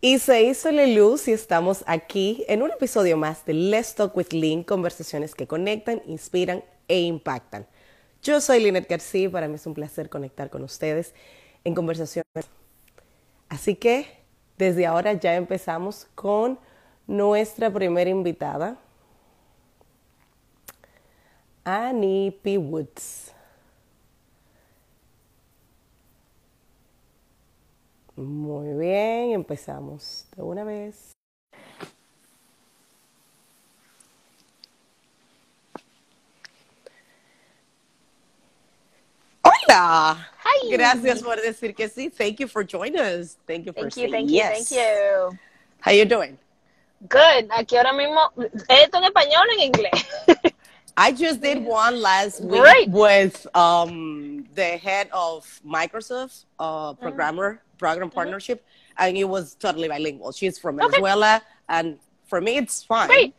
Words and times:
Y 0.00 0.18
se 0.18 0.42
hizo 0.42 0.70
la 0.72 0.86
luz 0.86 1.26
y 1.26 1.32
estamos 1.32 1.82
aquí 1.86 2.44
en 2.48 2.62
un 2.62 2.70
episodio 2.70 3.16
más 3.16 3.46
de 3.46 3.54
Let's 3.54 3.94
Talk 3.94 4.14
with 4.14 4.32
Lynn, 4.32 4.62
conversaciones 4.62 5.34
que 5.34 5.46
conectan, 5.46 6.02
inspiran 6.06 6.62
e 6.86 7.00
impactan. 7.00 7.66
Yo 8.22 8.40
soy 8.42 8.60
Lynette 8.60 8.90
García 8.90 9.24
y 9.24 9.28
para 9.28 9.48
mí 9.48 9.54
es 9.54 9.66
un 9.66 9.72
placer 9.72 10.10
conectar 10.10 10.50
con 10.50 10.62
ustedes 10.62 11.14
en 11.64 11.74
conversaciones. 11.74 12.46
Así 13.48 13.74
que 13.74 14.06
desde 14.58 14.84
ahora 14.84 15.14
ya 15.14 15.34
empezamos 15.34 16.06
con 16.14 16.58
nuestra 17.06 17.72
primera 17.72 18.10
invitada, 18.10 18.76
Annie 21.64 22.32
P. 22.42 22.58
Woods. 22.58 23.32
Muy 28.16 28.72
bien, 28.78 29.32
empezamos 29.32 30.26
de 30.36 30.42
una 30.42 30.64
vez. 30.64 31.12
Hola. 39.42 40.28
Hi. 40.44 40.70
Gracias 40.70 41.22
por 41.22 41.40
decir 41.40 41.74
que 41.74 41.88
sí. 41.88 42.10
Thank 42.10 42.38
you 42.40 42.48
for 42.48 42.64
joining 42.64 43.00
us. 43.00 43.36
Thank 43.46 43.66
you 43.66 43.72
for 43.72 43.82
Thank 43.82 43.96
you, 43.96 44.02
saying 44.02 44.12
thank 44.12 44.28
you, 44.30 44.36
yes. 44.36 44.68
thank 44.68 44.80
you. 44.80 45.38
How 45.80 45.92
you 45.92 46.04
doing? 46.04 46.38
Good. 47.08 47.48
Aquí 47.50 47.76
ahora 47.76 47.92
mismo, 47.92 48.32
¿esto 48.68 48.98
en 48.98 49.04
español 49.04 49.46
o 49.48 49.52
en 49.52 49.60
inglés? 49.60 50.06
I 50.96 51.12
just 51.12 51.42
did 51.42 51.62
one 51.62 52.00
last 52.00 52.40
week 52.42 52.62
Great. 52.62 52.88
with 52.88 53.46
um, 53.54 54.46
the 54.54 54.78
head 54.78 55.08
of 55.12 55.44
Microsoft 55.64 56.44
uh, 56.58 56.94
Mm. 56.94 57.00
programmer 57.00 57.60
program 57.78 58.10
partnership, 58.10 58.64
and 58.98 59.16
it 59.16 59.24
was 59.24 59.54
totally 59.54 59.88
bilingual. 59.88 60.32
She's 60.32 60.58
from 60.58 60.76
Mm-hmm. 60.76 60.86
Okay. 60.86 60.92
Venezuela, 60.96 61.42
and 61.68 61.98
for 62.28 62.40
me, 62.40 62.56
it's 62.56 62.82
fine. 62.82 63.08
Great. 63.08 63.34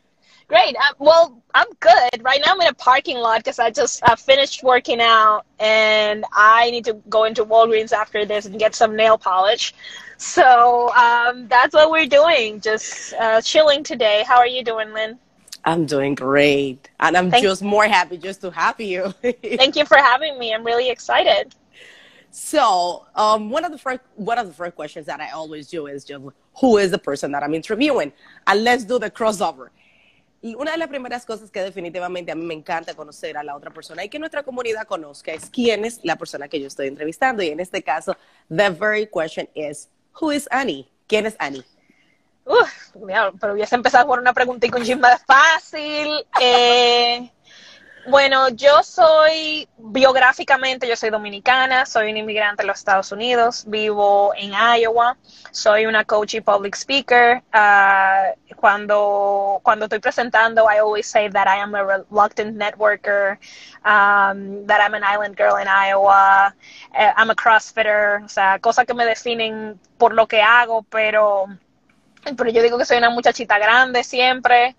Great. 0.48 0.76
Uh, 0.78 0.94
well, 1.00 1.42
I'm 1.54 1.68
good. 1.82 2.24
Right 2.24 2.40
now 2.46 2.54
I'm 2.54 2.62
in 2.62 2.68
a 2.68 2.74
parking 2.74 3.18
lot 3.18 3.40
because 3.40 3.60
I 3.60 3.70
just 3.70 4.02
uh, 4.04 4.16
finished 4.16 4.64
working 4.64 5.02
out 5.02 5.44
and 5.60 6.24
I 6.32 6.72
need 6.72 6.86
to 6.86 6.94
go 7.10 7.26
into 7.26 7.44
Walgreens 7.44 7.92
after 7.92 8.26
this 8.26 8.46
and 8.46 8.58
get 8.58 8.74
some 8.74 8.96
nail 8.96 9.18
polish. 9.18 9.74
So 10.16 10.90
um, 10.96 11.50
that's 11.50 11.74
what 11.74 11.92
we're 11.92 12.08
doing. 12.08 12.62
Just 12.62 13.14
uh, 13.16 13.42
chilling 13.42 13.84
today. 13.84 14.24
How 14.26 14.38
are 14.38 14.48
you 14.48 14.64
doing, 14.64 14.94
Lyn? 14.94 15.20
I'm 15.66 15.86
doing 15.86 16.16
great, 16.16 16.90
and 17.02 17.18
I'm 17.18 17.30
Thank- 17.30 17.44
just 17.44 17.62
more 17.62 17.84
happy 17.86 18.18
just 18.18 18.40
to 18.42 18.50
have 18.52 18.80
you. 18.80 19.12
Thank 19.22 19.76
you 19.76 19.84
for 19.86 19.98
having 19.98 20.40
me. 20.40 20.54
I'm 20.54 20.64
really 20.64 20.90
excited. 20.90 21.56
So, 22.32 23.06
um, 23.16 23.50
one 23.50 23.66
of 23.66 23.72
the 23.72 23.78
first 23.78 24.02
one 24.16 24.38
of 24.38 24.48
the 24.48 24.54
first 24.54 24.76
questions 24.76 25.06
that 25.08 25.20
I 25.20 25.32
always 25.32 25.68
do 25.70 25.88
is 25.88 26.06
just 26.06 26.24
who 26.60 26.78
is 26.78 26.92
the 26.92 26.98
person 26.98 27.32
that 27.32 27.44
I'm 27.44 27.54
interviewing, 27.54 28.12
and 28.46 28.64
let's 28.64 28.84
do 28.84 29.00
the 29.00 29.10
crossover. 29.10 29.70
Y 30.42 30.54
una 30.56 30.72
de 30.72 30.78
las 30.78 30.88
primeras 30.88 31.26
cosas 31.26 31.50
que 31.50 31.62
definitivamente 31.62 32.32
a 32.32 32.36
mí 32.36 32.46
me 32.46 32.54
encanta 32.54 32.94
conocer 32.94 33.38
a 33.38 33.44
la 33.44 33.56
otra 33.56 33.72
persona 33.72 34.04
y 34.04 34.10
que 34.10 34.20
nuestra 34.20 34.44
comunidad 34.44 34.86
conozca 34.86 35.34
es 35.34 35.50
quién 35.50 35.84
es 35.84 36.00
la 36.04 36.16
persona 36.16 36.48
que 36.48 36.60
yo 36.60 36.68
estoy 36.68 36.88
entrevistando. 36.88 37.42
Y 37.42 37.50
en 37.50 37.60
este 37.60 37.82
caso, 37.82 38.16
the 38.50 38.70
very 38.70 39.08
question 39.08 39.50
is, 39.56 39.90
who 40.22 40.32
is 40.32 40.48
Annie? 40.52 40.88
¿Quién 41.08 41.26
es 41.26 41.36
Annie? 41.40 41.66
Uf, 42.46 42.96
mira, 42.96 43.32
pero 43.40 43.54
hubiese 43.54 43.76
empezado 43.76 44.08
por 44.08 44.20
una 44.20 44.32
preguntita 44.32 44.78
un 44.78 44.84
chisme 44.84 45.10
fácil. 45.26 46.26
Eh, 46.40 47.30
bueno, 48.08 48.50
yo 48.50 48.84
soy, 48.84 49.68
biográficamente, 49.78 50.88
yo 50.88 50.96
soy 50.96 51.10
dominicana, 51.10 51.86
soy 51.86 52.10
un 52.12 52.18
inmigrante 52.18 52.64
en 52.64 52.68
los 52.68 52.80
Estados 52.80 53.12
Unidos, 53.12 53.66
vivo 53.68 54.34
en 54.36 54.52
Iowa, 54.54 55.18
soy 55.52 55.86
una 55.86 56.06
coach 56.06 56.36
y 56.36 56.42
public 56.42 56.76
speaker. 56.76 57.44
Ah, 57.52 58.32
cuando, 58.56 59.60
cuando 59.64 59.86
estoy 59.86 60.00
presentando, 60.00 60.66
I 60.72 60.80
always 60.80 61.06
say 61.06 61.30
that 61.30 61.48
I 61.48 61.60
am 61.60 61.76
a 61.76 61.84
reluctant 61.84 62.58
networker, 62.58 63.38
um, 63.84 64.66
that 64.68 64.80
I'm 64.82 64.94
an 64.94 65.04
island 65.04 65.36
girl 65.36 65.58
in 65.58 65.68
Iowa, 65.68 66.56
eh, 66.98 67.12
I'm 67.18 67.30
a 67.30 67.36
crossfitter, 67.36 68.24
o 68.24 68.30
sea, 68.30 68.60
cosas 68.60 68.86
que 68.86 68.94
me 68.94 69.06
definen 69.06 69.80
por 69.98 70.14
lo 70.14 70.28
que 70.28 70.42
hago, 70.42 70.84
pero 70.84 71.48
pero 72.36 72.50
yo 72.50 72.62
digo 72.62 72.78
que 72.78 72.86
soy 72.86 72.98
una 72.98 73.10
muchachita 73.10 73.58
grande 73.58 74.04
siempre 74.04 74.76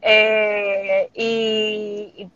eh, 0.00 1.10
y, 1.14 2.28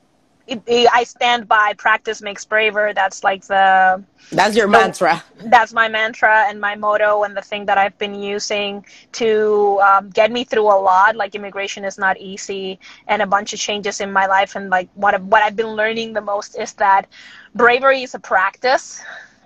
I 0.49 1.05
stand 1.05 1.49
by 1.49 1.75
practice 1.75 2.21
makes 2.23 2.45
braver 2.45 2.93
that's 2.95 3.23
like 3.25 3.45
the 3.47 4.03
That's 4.33 4.57
your 4.57 4.67
No. 4.69 4.79
mantra. 4.79 5.23
that's 5.45 5.73
my 5.73 5.89
mantra 5.89 6.47
and 6.49 6.61
my 6.61 6.75
motto 6.75 7.23
and 7.25 7.37
the 7.37 7.43
thing 7.43 7.67
that 7.67 7.79
I've 7.79 7.97
been 7.99 8.15
using 8.15 8.85
to 9.13 9.81
um, 9.83 10.11
get 10.11 10.31
me 10.31 10.45
through 10.45 10.67
a 10.67 10.79
lot. 10.91 11.17
Like 11.17 11.35
immigration 11.35 11.85
is 11.85 11.99
not 11.99 12.17
easy, 12.19 12.79
and 13.09 13.23
a 13.23 13.27
bunch 13.27 13.53
of 13.53 13.59
changes 13.59 14.01
in 14.01 14.13
my 14.13 14.27
life. 14.27 14.55
And 14.57 14.71
like 14.71 14.89
what 14.95 15.15
I've- 15.15 15.25
what 15.25 15.43
I've 15.43 15.57
been 15.57 15.75
learning 15.83 16.13
the 16.13 16.21
most 16.21 16.57
is 16.59 16.73
that 16.75 17.07
bravery 17.55 18.03
is 18.03 18.15
a 18.15 18.19
practice, 18.21 19.03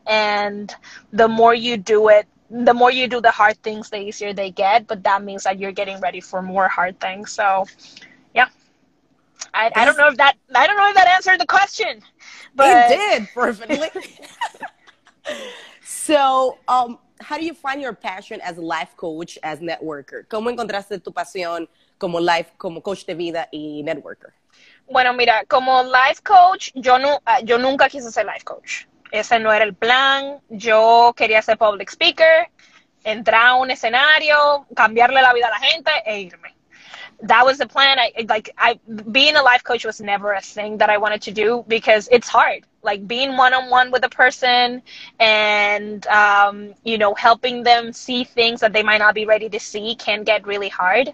and 0.06 0.74
the 1.12 1.28
more 1.28 1.54
you 1.54 1.76
do 1.76 2.08
it, 2.08 2.26
the 2.50 2.74
more 2.74 2.90
you 2.90 3.08
do 3.08 3.20
the 3.20 3.30
hard 3.30 3.56
things, 3.62 3.90
the 3.90 3.98
easier 3.98 4.32
they 4.32 4.50
get. 4.50 4.86
But 4.86 5.02
that 5.04 5.22
means 5.22 5.44
that 5.44 5.58
you're 5.58 5.72
getting 5.72 6.00
ready 6.00 6.20
for 6.20 6.42
more 6.42 6.68
hard 6.68 7.00
things. 7.00 7.32
So. 7.32 7.66
I, 9.56 9.72
I 9.74 9.84
don't 9.86 9.96
know 9.96 10.08
if 10.08 10.16
that 10.18 10.36
I 10.54 10.66
don't 10.66 10.76
know 10.76 10.88
if 10.88 10.94
that 10.94 11.08
answered 11.08 11.40
the 11.40 11.46
question, 11.46 12.02
but 12.54 12.68
it 12.68 12.96
did 12.96 13.28
perfectly. 13.32 13.88
so, 15.82 16.58
um, 16.68 16.98
how 17.20 17.38
do 17.38 17.44
you 17.44 17.54
find 17.54 17.80
your 17.80 17.94
passion 17.94 18.40
as 18.42 18.58
a 18.58 18.60
life 18.60 18.94
coach, 18.96 19.38
as 19.42 19.60
networker? 19.60 20.28
¿Cómo 20.28 20.50
encontraste 20.50 21.02
tu 21.02 21.10
pasión 21.10 21.68
como 21.98 22.20
life, 22.20 22.52
como 22.58 22.82
coach 22.82 23.06
de 23.06 23.14
vida 23.14 23.48
y 23.50 23.82
networker? 23.82 24.34
Bueno, 24.90 25.14
mira, 25.14 25.44
como 25.46 25.82
life 25.82 26.22
coach, 26.22 26.70
yo, 26.74 26.98
no, 26.98 27.20
ah, 27.24 27.40
yo 27.40 27.58
nunca 27.58 27.88
quise 27.88 28.12
ser 28.12 28.26
life 28.26 28.44
coach. 28.44 28.86
Ese 29.10 29.38
no 29.38 29.52
era 29.52 29.64
el 29.64 29.74
plan. 29.74 30.40
Yo 30.50 31.14
quería 31.16 31.40
ser 31.40 31.56
public 31.56 31.90
speaker, 31.90 32.50
entrar 33.04 33.46
a 33.46 33.54
un 33.54 33.70
escenario, 33.70 34.66
cambiarle 34.76 35.22
la 35.22 35.32
vida 35.32 35.46
a 35.48 35.50
la 35.50 35.60
gente 35.60 35.90
e 36.04 36.20
irme. 36.20 36.55
That 37.22 37.46
was 37.46 37.58
the 37.58 37.66
plan. 37.66 37.98
I 37.98 38.12
like 38.28 38.50
I 38.58 38.78
being 39.10 39.36
a 39.36 39.42
life 39.42 39.64
coach 39.64 39.84
was 39.84 40.00
never 40.00 40.32
a 40.34 40.40
thing 40.40 40.78
that 40.78 40.90
I 40.90 40.98
wanted 40.98 41.22
to 41.22 41.32
do 41.32 41.64
because 41.66 42.08
it's 42.12 42.28
hard. 42.28 42.64
Like 42.82 43.06
being 43.08 43.36
one 43.36 43.54
on 43.54 43.70
one 43.70 43.90
with 43.90 44.04
a 44.04 44.08
person 44.08 44.82
and 45.18 46.06
um, 46.08 46.74
you 46.84 46.98
know 46.98 47.14
helping 47.14 47.62
them 47.62 47.92
see 47.92 48.24
things 48.24 48.60
that 48.60 48.72
they 48.72 48.82
might 48.82 48.98
not 48.98 49.14
be 49.14 49.24
ready 49.24 49.48
to 49.48 49.58
see 49.58 49.94
can 49.96 50.24
get 50.24 50.46
really 50.46 50.68
hard. 50.68 51.12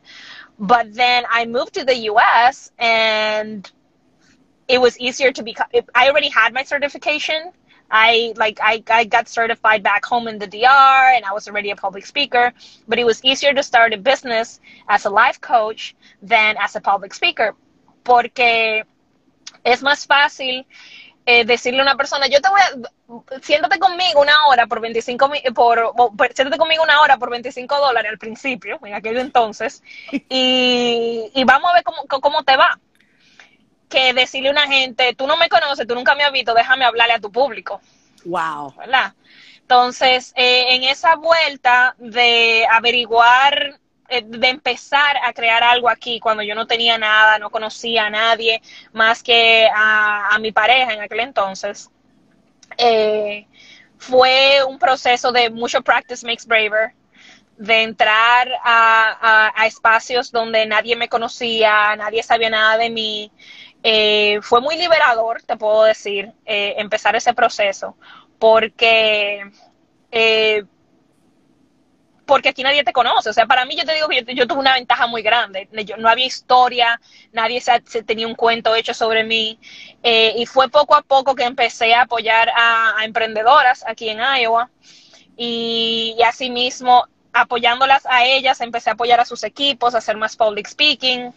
But 0.59 0.93
then 0.95 1.25
I 1.31 1.47
moved 1.47 1.75
to 1.75 1.85
the 1.85 1.97
US 2.11 2.73
and 2.79 3.71
it 4.69 4.81
was 4.81 4.99
easier 4.99 5.33
to 5.33 5.43
become 5.43 5.67
I 5.95 6.09
already 6.09 6.29
had 6.29 6.53
my 6.53 6.63
certification. 6.65 7.53
I 7.93 8.35
like 8.37 8.61
I, 8.63 8.83
I 8.91 9.05
got 9.05 9.29
certified 9.29 9.83
back 9.85 10.05
home 10.07 10.29
in 10.29 10.39
the 10.41 10.49
DR 10.49 11.13
and 11.17 11.25
I 11.27 11.33
was 11.35 11.49
already 11.49 11.71
a 11.71 11.77
public 11.77 12.07
speaker, 12.07 12.53
but 12.89 12.99
it 12.99 13.05
was 13.07 13.25
easier 13.25 13.55
to 13.55 13.63
start 13.63 13.95
a 13.95 13.99
business 13.99 14.61
as 14.89 15.05
a 15.07 15.11
life 15.11 15.41
coach 15.41 15.95
than 16.23 16.57
as 16.59 16.77
a 16.77 16.81
public 16.81 17.15
speaker. 17.15 17.55
Porque 18.05 18.85
es 19.65 19.83
más 19.83 20.07
fácil 20.07 20.67
eh, 21.27 21.45
decirle 21.45 21.81
a 21.81 21.83
una 21.85 21.97
persona, 21.97 22.27
yo 22.29 22.41
te 22.41 22.49
voy 22.51 22.61
a, 22.61 23.41
siéntate 23.43 23.79
conmigo 23.79 24.21
una 24.21 24.47
hora 24.47 24.67
por 24.67 24.81
25, 24.81 25.29
mi- 25.29 25.43
por, 25.55 25.93
por- 26.17 26.33
siéntate 26.35 26.59
conmigo 26.59 26.83
una 26.83 27.01
hora 27.01 27.19
por 27.19 27.31
25 27.31 27.77
dólares 27.79 28.11
al 28.13 28.19
principio, 28.19 28.79
en 28.85 28.95
aquel 28.95 29.19
entonces, 29.19 29.83
y, 30.29 31.31
y 31.35 31.45
vamos 31.45 31.71
a 31.71 31.75
ver 31.75 31.85
cómo, 31.85 32.05
cómo 32.21 32.43
te 32.45 32.57
va. 32.57 32.79
Que 33.93 34.13
decirle 34.15 34.49
a 34.49 34.53
una 34.53 34.67
gente, 34.67 35.15
tú 35.15 35.27
no 35.27 35.37
me 35.37 35.49
conoces, 35.49 35.87
tú 35.87 35.95
nunca 35.95 36.15
me 36.15 36.25
has 36.25 36.33
visto, 36.33 36.55
déjame 36.55 36.85
hablarle 36.85 37.15
a 37.15 37.21
tu 37.21 37.31
público. 37.31 37.81
Wow. 38.25 38.75
¿verdad? 38.77 39.13
Entonces, 39.61 40.33
eh, 40.37 40.75
en 40.75 40.85
esa 40.85 41.17
vuelta 41.17 41.95
de 41.99 42.67
averiguar, 42.71 43.79
eh, 44.09 44.23
de 44.27 44.49
empezar 44.49 45.17
a 45.23 45.33
crear 45.33 45.63
algo 45.63 45.89
aquí, 45.89 46.21
cuando 46.21 46.43
yo 46.43 46.55
no 46.55 46.67
tenía 46.67 46.99
nada, 46.99 47.39
no 47.39 47.51
conocía 47.51 48.07
a 48.07 48.11
nadie 48.11 48.63
más 48.93 49.23
que 49.23 49.69
a, 49.75 50.35
a 50.35 50.39
mi 50.39 50.53
pareja 50.53 50.93
en 50.95 51.03
aquel 51.03 51.21
entonces, 51.21 51.91
eh, 52.79 53.47
fue 53.99 54.65
un 54.67 54.79
proceso 54.79 55.33
de 55.33 55.51
mucho 55.51 55.83
practice 55.83 56.27
makes 56.27 56.47
braver, 56.47 56.93
de 57.57 57.83
entrar 57.83 58.49
a, 58.65 59.17
a- 59.21 59.53
a 59.57 59.67
espacios 59.67 60.33
donde 60.33 60.67
nadie 60.67 60.97
me 60.97 61.09
conocía, 61.09 61.95
nadie 61.97 62.23
sabía 62.23 62.51
nada 62.51 62.77
de 62.79 62.91
mí. 62.91 63.31
Eh, 63.83 64.39
fue 64.43 64.61
muy 64.61 64.77
liberador, 64.77 65.43
te 65.43 65.57
puedo 65.57 65.85
decir, 65.85 66.33
eh, 66.45 66.75
empezar 66.79 67.17
ese 67.17 67.35
proceso, 67.35 67.97
porque 68.39 69.51
eh, 70.11 70.65
porque 72.27 72.49
aquí 72.51 72.63
nadie 72.63 72.85
te 72.85 72.93
conoce. 72.93 73.31
O 73.31 73.33
sea, 73.33 73.47
para 73.47 73.65
mí 73.65 73.77
yo 73.77 73.85
te 73.85 73.95
digo 73.95 74.09
que 74.09 74.25
yo, 74.35 74.47
tuve 74.47 74.61
una 74.61 74.75
ventaja 74.75 75.07
muy 75.07 75.23
grande. 75.23 75.69
Yo- 75.85 75.97
no 75.97 76.09
había 76.09 76.27
historia, 76.27 77.01
nadie 77.33 77.61
se, 77.61 77.73
se 77.87 78.03
tenía 78.03 78.27
un 78.27 78.35
cuento 78.35 78.75
hecho 78.75 78.95
sobre 78.95 79.25
mí. 79.25 79.59
Eh, 80.03 80.35
y 80.37 80.47
fue 80.47 80.69
poco 80.69 80.95
a 80.95 81.03
poco 81.03 81.35
que 81.35 81.45
empecé 81.45 81.95
a 81.95 82.03
apoyar 82.03 82.49
a, 82.51 82.99
a 82.99 83.05
emprendedoras 83.05 83.85
aquí 83.87 84.09
en 84.09 84.19
Iowa. 84.21 84.71
Y, 85.37 86.17
y 86.19 86.23
asimismo 86.23 87.07
apoyándolas 87.33 88.07
a 88.07 88.25
ellas, 88.27 88.61
empecé 88.61 88.91
a 88.91 88.95
apoyar 88.95 89.21
a 89.21 89.25
sus 89.25 89.45
equipos, 89.45 89.95
a 89.95 89.99
hacer 89.99 90.17
más 90.17 90.37
public 90.37 90.69
speaking. 90.69 91.33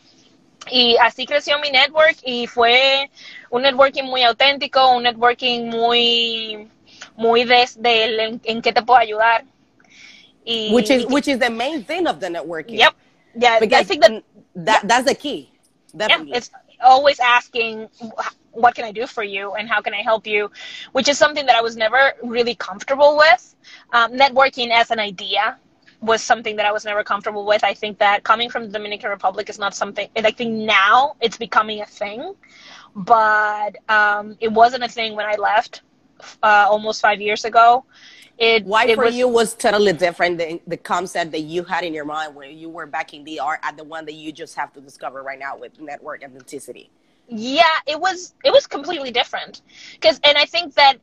Y 0.71 0.97
así 0.97 1.25
creció 1.25 1.59
mi 1.59 1.69
network 1.69 2.17
y 2.23 2.47
fue 2.47 3.09
un 3.49 3.61
networking 3.61 4.03
muy 4.03 4.23
auténtico, 4.23 4.89
un 4.91 5.03
networking 5.03 5.69
muy, 5.69 6.69
muy 7.15 7.43
desde 7.43 8.03
el 8.03 8.19
en, 8.19 8.41
en 8.43 8.61
qué 8.61 8.73
te 8.73 8.81
puedo 8.81 8.99
ayudar. 8.99 9.45
Y, 10.43 10.71
which 10.73 10.89
is 10.89 11.05
which 11.07 11.27
is 11.27 11.39
the 11.39 11.49
main 11.49 11.83
thing 11.83 12.07
of 12.07 12.19
the 12.19 12.29
networking. 12.29 12.77
Yep. 12.77 12.93
Yeah, 13.35 13.59
because 13.59 13.81
I 13.81 13.83
think 13.83 14.01
that, 14.01 14.23
that 14.55 14.87
that's 14.87 15.05
the 15.05 15.15
key. 15.15 15.49
Definitely. 15.95 16.31
Yeah, 16.31 16.37
it's 16.37 16.51
always 16.81 17.19
asking 17.19 17.89
what 18.51 18.75
can 18.75 18.85
I 18.85 18.91
do 18.91 19.07
for 19.07 19.23
you 19.23 19.53
and 19.53 19.67
how 19.67 19.81
can 19.81 19.93
I 19.93 20.01
help 20.01 20.25
you, 20.27 20.51
which 20.93 21.09
is 21.09 21.17
something 21.17 21.45
that 21.45 21.55
I 21.55 21.61
was 21.61 21.75
never 21.75 22.13
really 22.23 22.55
comfortable 22.55 23.17
with. 23.17 23.55
Um, 23.91 24.13
networking 24.13 24.71
as 24.71 24.91
an 24.91 24.99
idea 24.99 25.57
was 26.05 26.21
something 26.21 26.55
that 26.57 26.65
I 26.65 26.71
was 26.71 26.85
never 26.85 27.03
comfortable 27.03 27.45
with. 27.45 27.63
I 27.63 27.73
think 27.73 27.97
that 27.99 28.23
coming 28.23 28.49
from 28.49 28.63
the 28.65 28.71
Dominican 28.71 29.09
Republic 29.09 29.49
is 29.49 29.59
not 29.59 29.75
something, 29.75 30.07
I 30.15 30.31
think 30.31 30.51
now 30.53 31.15
it's 31.21 31.37
becoming 31.37 31.81
a 31.81 31.85
thing, 31.85 32.33
but 32.95 33.75
um, 33.89 34.37
it 34.39 34.51
wasn't 34.51 34.83
a 34.83 34.87
thing 34.87 35.15
when 35.15 35.25
I 35.25 35.35
left 35.35 35.81
uh, 36.43 36.67
almost 36.69 37.01
five 37.01 37.19
years 37.21 37.45
ago. 37.45 37.85
It, 38.37 38.65
Why 38.65 38.85
it 38.85 38.95
for 38.95 39.05
was, 39.05 39.15
you 39.15 39.27
was 39.27 39.53
totally 39.53 39.93
different 39.93 40.37
than 40.37 40.59
the 40.67 40.77
concept 40.77 41.31
that 41.31 41.41
you 41.41 41.63
had 41.63 41.85
in 41.85 41.93
your 41.93 42.03
mind 42.05 42.35
when 42.35 42.57
you 42.57 42.69
were 42.69 42.85
back 42.85 43.13
in 43.13 43.23
the 43.23 43.39
art 43.39 43.59
at 43.63 43.77
the 43.77 43.83
one 43.83 44.05
that 44.05 44.13
you 44.13 44.31
just 44.33 44.55
have 44.55 44.73
to 44.73 44.81
discover 44.81 45.23
right 45.23 45.39
now 45.39 45.57
with 45.57 45.79
network 45.79 46.21
authenticity? 46.23 46.89
Yeah, 47.29 47.63
it 47.87 47.99
was 47.99 48.35
it 48.43 48.51
was 48.51 48.67
completely 48.67 49.09
different. 49.09 49.61
Cuz 50.01 50.19
and 50.23 50.37
I 50.37 50.45
think 50.45 50.73
that 50.75 50.97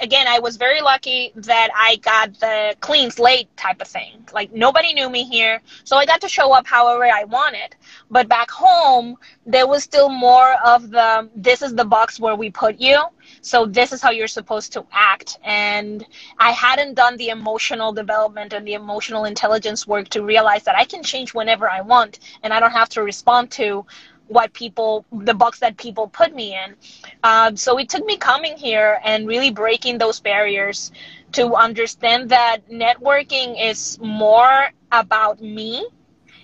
again, 0.00 0.26
I 0.26 0.38
was 0.38 0.56
very 0.56 0.80
lucky 0.80 1.32
that 1.36 1.68
I 1.74 1.96
got 1.96 2.34
the 2.40 2.74
clean 2.80 3.10
slate 3.10 3.54
type 3.56 3.80
of 3.80 3.88
thing. 3.88 4.26
Like 4.32 4.52
nobody 4.52 4.94
knew 4.94 5.10
me 5.10 5.24
here, 5.24 5.60
so 5.84 5.96
I 5.96 6.06
got 6.06 6.20
to 6.22 6.28
show 6.28 6.52
up 6.52 6.66
however 6.66 7.04
I 7.04 7.24
wanted. 7.24 7.76
But 8.10 8.28
back 8.28 8.50
home, 8.50 9.16
there 9.46 9.66
was 9.66 9.82
still 9.82 10.08
more 10.08 10.54
of 10.64 10.90
the 10.90 11.28
this 11.36 11.62
is 11.62 11.74
the 11.74 11.84
box 11.84 12.18
where 12.18 12.34
we 12.34 12.50
put 12.50 12.80
you. 12.80 13.02
So 13.42 13.66
this 13.66 13.92
is 13.92 14.02
how 14.02 14.10
you're 14.10 14.28
supposed 14.28 14.72
to 14.72 14.84
act. 14.92 15.38
And 15.44 16.04
I 16.38 16.50
hadn't 16.50 16.94
done 16.94 17.16
the 17.16 17.28
emotional 17.28 17.92
development 17.92 18.52
and 18.52 18.66
the 18.66 18.74
emotional 18.74 19.24
intelligence 19.24 19.86
work 19.86 20.08
to 20.10 20.24
realize 20.24 20.64
that 20.64 20.76
I 20.76 20.84
can 20.84 21.02
change 21.02 21.34
whenever 21.34 21.70
I 21.70 21.80
want 21.80 22.18
and 22.42 22.52
I 22.52 22.60
don't 22.60 22.72
have 22.72 22.88
to 22.90 23.02
respond 23.02 23.50
to 23.52 23.86
what 24.30 24.52
people 24.52 25.04
the 25.12 25.34
box 25.34 25.58
that 25.58 25.76
people 25.76 26.06
put 26.08 26.34
me 26.34 26.56
in. 26.56 26.76
Um, 27.24 27.56
so 27.56 27.78
it 27.78 27.88
took 27.88 28.04
me 28.06 28.16
coming 28.16 28.56
here 28.56 29.00
and 29.04 29.26
really 29.26 29.50
breaking 29.50 29.98
those 29.98 30.20
barriers 30.20 30.92
to 31.32 31.54
understand 31.54 32.30
that 32.30 32.68
networking 32.70 33.62
is 33.62 33.98
more 34.00 34.70
about 34.92 35.40
me 35.42 35.86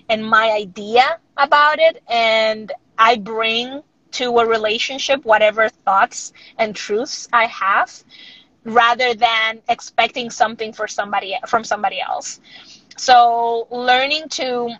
and 0.09 0.25
my 0.25 0.51
idea 0.51 1.19
about 1.37 1.79
it. 1.79 2.03
And 2.09 2.71
i 2.97 3.15
bring 3.15 3.83
to 4.11 4.39
a 4.39 4.45
relationship 4.45 5.23
whatever 5.23 5.69
thoughts 5.69 6.33
and 6.57 6.75
truths 6.75 7.27
i 7.31 7.45
have 7.45 8.03
rather 8.65 9.13
than 9.13 9.61
expecting 9.69 10.29
something 10.29 10.73
for 10.73 10.87
somebody 10.87 11.37
from 11.47 11.63
somebody 11.63 12.01
else. 12.01 12.41
So 12.97 13.67
learning 13.71 14.29
to 14.29 14.75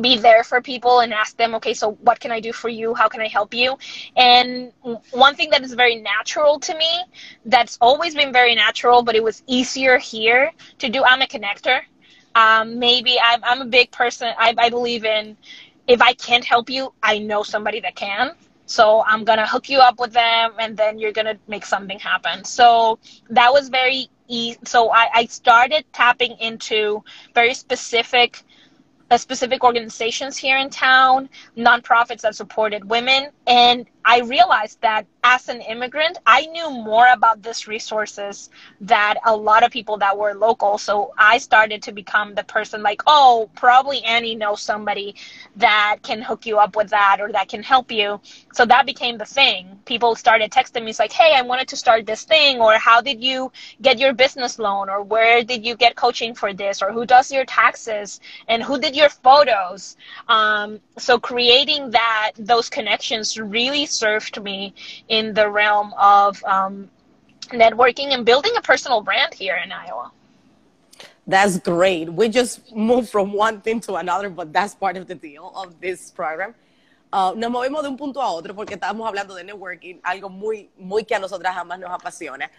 be 0.00 0.18
there 0.18 0.44
for 0.44 0.60
people 0.60 1.00
and 1.00 1.12
ask 1.12 1.36
them, 1.36 1.54
okay, 1.54 1.74
so 1.74 1.92
what 2.02 2.20
can 2.20 2.32
I 2.32 2.40
do 2.40 2.52
for 2.52 2.68
you? 2.68 2.94
How 2.94 3.08
can 3.08 3.20
I 3.20 3.28
help 3.28 3.54
you? 3.54 3.76
And 4.16 4.72
one 5.10 5.34
thing 5.36 5.50
that 5.50 5.62
is 5.62 5.74
very 5.74 5.96
natural 5.96 6.58
to 6.60 6.76
me, 6.76 7.04
that's 7.46 7.78
always 7.80 8.14
been 8.14 8.32
very 8.32 8.54
natural, 8.54 9.02
but 9.02 9.14
it 9.14 9.22
was 9.22 9.42
easier 9.46 9.98
here 9.98 10.52
to 10.78 10.88
do, 10.88 11.04
I'm 11.04 11.22
a 11.22 11.26
connector. 11.26 11.80
Um, 12.34 12.78
maybe 12.78 13.16
I'm, 13.22 13.44
I'm 13.44 13.62
a 13.62 13.66
big 13.66 13.90
person. 13.92 14.32
I, 14.38 14.54
I 14.58 14.70
believe 14.70 15.04
in 15.04 15.36
if 15.86 16.00
I 16.00 16.14
can't 16.14 16.44
help 16.44 16.70
you, 16.70 16.92
I 17.02 17.18
know 17.18 17.42
somebody 17.42 17.80
that 17.80 17.94
can. 17.94 18.32
So 18.66 19.04
I'm 19.06 19.24
going 19.24 19.38
to 19.38 19.46
hook 19.46 19.68
you 19.68 19.78
up 19.78 20.00
with 20.00 20.12
them 20.12 20.52
and 20.58 20.76
then 20.76 20.98
you're 20.98 21.12
going 21.12 21.26
to 21.26 21.38
make 21.46 21.66
something 21.66 21.98
happen. 21.98 22.44
So 22.44 22.98
that 23.28 23.52
was 23.52 23.68
very 23.68 24.08
easy. 24.26 24.58
So 24.64 24.90
I, 24.90 25.08
I 25.14 25.26
started 25.26 25.84
tapping 25.92 26.32
into 26.40 27.04
very 27.34 27.52
specific 27.52 28.42
specific 29.18 29.64
organizations 29.64 30.36
here 30.36 30.58
in 30.58 30.70
town, 30.70 31.28
nonprofits 31.56 32.20
that 32.22 32.34
supported 32.34 32.88
women. 32.88 33.30
And 33.46 33.86
I 34.04 34.20
realized 34.20 34.80
that 34.82 35.06
as 35.22 35.48
an 35.48 35.62
immigrant, 35.62 36.18
I 36.26 36.46
knew 36.46 36.68
more 36.70 37.06
about 37.10 37.42
these 37.42 37.66
resources 37.66 38.50
that 38.82 39.14
a 39.24 39.34
lot 39.34 39.62
of 39.62 39.70
people 39.70 39.96
that 39.98 40.18
were 40.18 40.34
local. 40.34 40.76
So 40.76 41.14
I 41.16 41.38
started 41.38 41.82
to 41.84 41.92
become 41.92 42.34
the 42.34 42.44
person 42.44 42.82
like, 42.82 43.02
oh, 43.06 43.48
probably 43.54 44.02
Annie 44.04 44.34
knows 44.34 44.60
somebody 44.60 45.14
that 45.56 45.98
can 46.02 46.20
hook 46.20 46.44
you 46.44 46.58
up 46.58 46.76
with 46.76 46.90
that 46.90 47.18
or 47.20 47.32
that 47.32 47.48
can 47.48 47.62
help 47.62 47.90
you. 47.90 48.20
So 48.52 48.66
that 48.66 48.84
became 48.84 49.16
the 49.16 49.24
thing. 49.24 49.80
People 49.86 50.14
started 50.14 50.50
texting 50.50 50.84
me, 50.84 50.90
it's 50.90 50.98
like, 50.98 51.12
hey, 51.12 51.34
I 51.34 51.42
wanted 51.42 51.68
to 51.68 51.76
start 51.76 52.04
this 52.04 52.24
thing, 52.24 52.60
or 52.60 52.74
how 52.74 53.00
did 53.00 53.22
you 53.22 53.50
get 53.80 53.98
your 53.98 54.12
business 54.12 54.58
loan, 54.58 54.88
or 54.88 55.02
where 55.02 55.42
did 55.42 55.64
you 55.64 55.76
get 55.76 55.96
coaching 55.96 56.34
for 56.34 56.52
this, 56.52 56.82
or 56.82 56.92
who 56.92 57.06
does 57.06 57.32
your 57.32 57.44
taxes, 57.44 58.20
and 58.48 58.62
who 58.62 58.78
did 58.78 58.94
your 58.94 59.08
photos. 59.08 59.96
Um, 60.28 60.80
so 60.98 61.18
creating 61.18 61.90
that, 61.90 62.32
those 62.38 62.68
connections 62.68 63.38
really 63.38 63.86
served 63.94 64.42
me 64.42 64.74
in 65.08 65.34
the 65.34 65.48
realm 65.48 65.94
of 65.98 66.42
um, 66.44 66.90
networking 67.50 68.08
and 68.14 68.24
building 68.24 68.52
a 68.56 68.62
personal 68.62 69.00
brand 69.00 69.32
here 69.34 69.56
in 69.64 69.70
Iowa. 69.72 70.10
That's 71.26 71.58
great. 71.58 72.12
We 72.12 72.28
just 72.28 72.74
moved 72.74 73.08
from 73.08 73.32
one 73.32 73.60
thing 73.62 73.80
to 73.80 73.94
another, 73.94 74.28
but 74.28 74.52
that's 74.52 74.74
part 74.74 74.96
of 74.96 75.06
the 75.06 75.14
deal 75.14 75.52
of 75.56 75.80
this 75.80 76.10
program. 76.10 76.54
Uh, 77.12 77.32
nos 77.36 77.50
movemos 77.50 77.82
de 77.82 77.88
un 77.88 77.96
punto 77.96 78.20
a 78.20 78.30
otro 78.32 78.52
porque 78.54 78.74
estábamos 78.76 79.06
hablando 79.08 79.34
de 79.36 79.44
networking, 79.44 80.00
algo 80.02 80.28
muy, 80.28 80.68
muy 80.76 81.04
que 81.04 81.14
a 81.14 81.18
nosotras 81.18 81.54
jamás 81.54 81.78
nos 81.78 81.90
apasiona. 81.90 82.50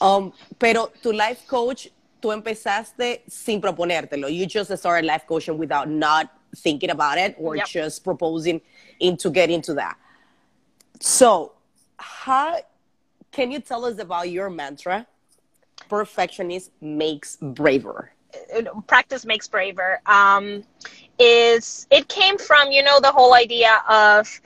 Um, 0.00 0.32
pero 0.58 0.90
tu 1.00 1.12
life 1.12 1.46
coach, 1.46 1.88
tú 2.20 2.32
empezaste 2.32 3.22
sin 3.28 3.60
proponértelo. 3.60 4.28
You 4.28 4.46
just 4.46 4.76
started 4.76 5.06
life 5.06 5.24
coaching 5.26 5.56
without 5.56 5.88
not 5.88 6.28
thinking 6.56 6.90
about 6.90 7.18
it 7.18 7.36
or 7.38 7.56
Yep. 7.56 7.66
just 7.66 8.04
proposing 8.04 8.60
into 8.98 9.30
getting 9.30 9.56
into 9.56 9.74
that. 9.74 9.96
So, 11.00 11.52
how 11.98 12.58
can 13.32 13.50
you 13.50 13.60
tell 13.60 13.84
us 13.84 13.98
about 13.98 14.30
your 14.30 14.50
mantra? 14.50 15.06
Perfectionist 15.88 16.70
makes 16.80 17.36
braver. 17.36 18.10
practice 18.86 19.24
makes 19.24 19.46
braver 19.46 20.00
um, 20.06 20.64
is 21.18 21.86
it 21.90 22.08
came 22.08 22.38
from 22.38 22.72
you 22.72 22.82
know 22.82 22.98
the 23.00 23.12
whole 23.12 23.34
idea 23.34 23.82
of 23.88 24.40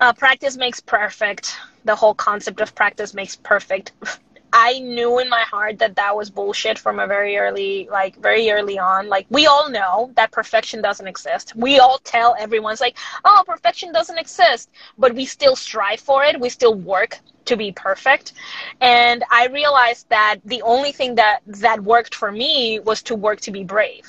uh, 0.00 0.12
practice 0.12 0.56
makes 0.56 0.80
perfect 0.80 1.56
the 1.84 1.94
whole 1.94 2.14
concept 2.14 2.60
of 2.60 2.74
practice 2.74 3.14
makes 3.14 3.36
perfect 3.36 3.92
i 4.58 4.78
knew 4.78 5.18
in 5.18 5.28
my 5.28 5.42
heart 5.42 5.78
that 5.78 5.96
that 5.96 6.16
was 6.16 6.30
bullshit 6.30 6.78
from 6.78 6.98
a 6.98 7.06
very 7.06 7.36
early 7.36 7.88
like 7.90 8.16
very 8.20 8.50
early 8.50 8.78
on. 8.78 9.08
Like 9.08 9.26
we 9.30 9.46
all 9.46 9.68
know 9.70 10.10
that 10.16 10.32
perfection 10.32 10.80
doesn't 10.82 11.06
exist. 11.06 11.54
We 11.56 11.78
all 11.78 11.98
tell 12.04 12.34
everyone's 12.38 12.80
like 12.80 12.96
oh 13.24 13.44
perfection 13.46 13.92
doesn't 13.92 14.18
exist. 14.18 14.70
But 14.98 15.14
we 15.14 15.26
still 15.26 15.56
strive 15.56 16.00
for 16.00 16.24
it. 16.24 16.40
We 16.40 16.48
still 16.48 16.74
work 16.74 17.18
to 17.44 17.56
be 17.56 17.70
perfect. 17.72 18.32
And 18.80 19.24
i 19.30 19.46
realized 19.46 20.08
that 20.08 20.36
the 20.44 20.62
only 20.62 20.92
thing 20.92 21.14
that 21.16 21.40
that 21.46 21.82
worked 21.82 22.14
for 22.14 22.32
me 22.32 22.80
was 22.80 23.02
to 23.02 23.14
work 23.14 23.40
to 23.42 23.50
be 23.50 23.64
brave 23.64 24.06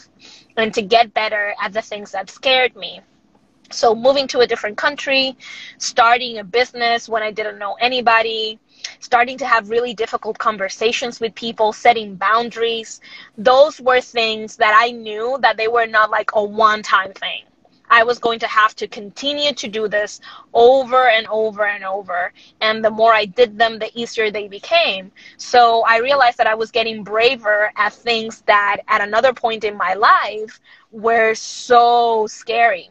and 0.55 0.73
to 0.73 0.81
get 0.81 1.13
better 1.13 1.53
at 1.61 1.73
the 1.73 1.81
things 1.81 2.11
that 2.11 2.29
scared 2.29 2.75
me 2.75 3.01
so 3.71 3.93
moving 3.95 4.27
to 4.27 4.39
a 4.39 4.47
different 4.47 4.77
country 4.77 5.35
starting 5.77 6.37
a 6.39 6.43
business 6.43 7.09
when 7.09 7.23
i 7.23 7.31
didn't 7.31 7.57
know 7.57 7.75
anybody 7.79 8.59
starting 8.99 9.37
to 9.37 9.45
have 9.45 9.69
really 9.69 9.93
difficult 9.93 10.37
conversations 10.37 11.19
with 11.19 11.33
people 11.35 11.73
setting 11.73 12.15
boundaries 12.15 13.01
those 13.37 13.79
were 13.79 14.01
things 14.01 14.55
that 14.55 14.77
i 14.79 14.91
knew 14.91 15.37
that 15.41 15.57
they 15.57 15.67
were 15.67 15.87
not 15.87 16.09
like 16.09 16.31
a 16.33 16.43
one 16.43 16.81
time 16.81 17.13
thing 17.13 17.43
I 17.89 18.03
was 18.03 18.19
going 18.19 18.39
to 18.39 18.47
have 18.47 18.75
to 18.75 18.87
continue 18.87 19.53
to 19.53 19.67
do 19.67 19.87
this 19.87 20.19
over 20.53 21.07
and 21.07 21.27
over 21.27 21.65
and 21.65 21.83
over. 21.83 22.33
And 22.61 22.83
the 22.83 22.89
more 22.89 23.13
I 23.13 23.25
did 23.25 23.57
them, 23.57 23.79
the 23.79 23.89
easier 23.99 24.29
they 24.29 24.47
became. 24.47 25.11
So 25.37 25.83
I 25.87 25.99
realized 25.99 26.37
that 26.37 26.47
I 26.47 26.55
was 26.55 26.71
getting 26.71 27.03
braver 27.03 27.71
at 27.77 27.93
things 27.93 28.41
that 28.41 28.77
at 28.87 29.01
another 29.01 29.33
point 29.33 29.63
in 29.63 29.77
my 29.77 29.93
life 29.93 30.59
were 30.91 31.33
so 31.35 32.27
scary, 32.27 32.89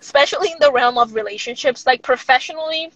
especially 0.00 0.52
in 0.52 0.58
the 0.60 0.72
realm 0.72 0.98
of 0.98 1.14
relationships. 1.14 1.86
Like 1.86 2.02
professionally, 2.02 2.92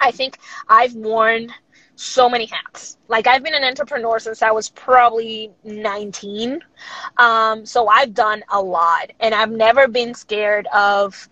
I 0.00 0.10
think 0.10 0.38
I've 0.68 0.94
worn 0.94 1.52
so 1.94 2.28
many 2.28 2.46
hats. 2.46 2.98
Like 3.08 3.26
I've 3.26 3.42
been 3.42 3.54
an 3.54 3.64
entrepreneur 3.64 4.18
since 4.18 4.42
I 4.42 4.50
was 4.50 4.70
probably 4.70 5.52
19. 5.64 6.60
Um, 7.18 7.64
so 7.66 7.88
I've 7.88 8.14
done 8.14 8.42
a 8.48 8.60
lot 8.60 9.12
and 9.20 9.34
I've 9.34 9.50
never 9.50 9.86
been 9.88 10.14
scared 10.14 10.66
of 10.68 11.28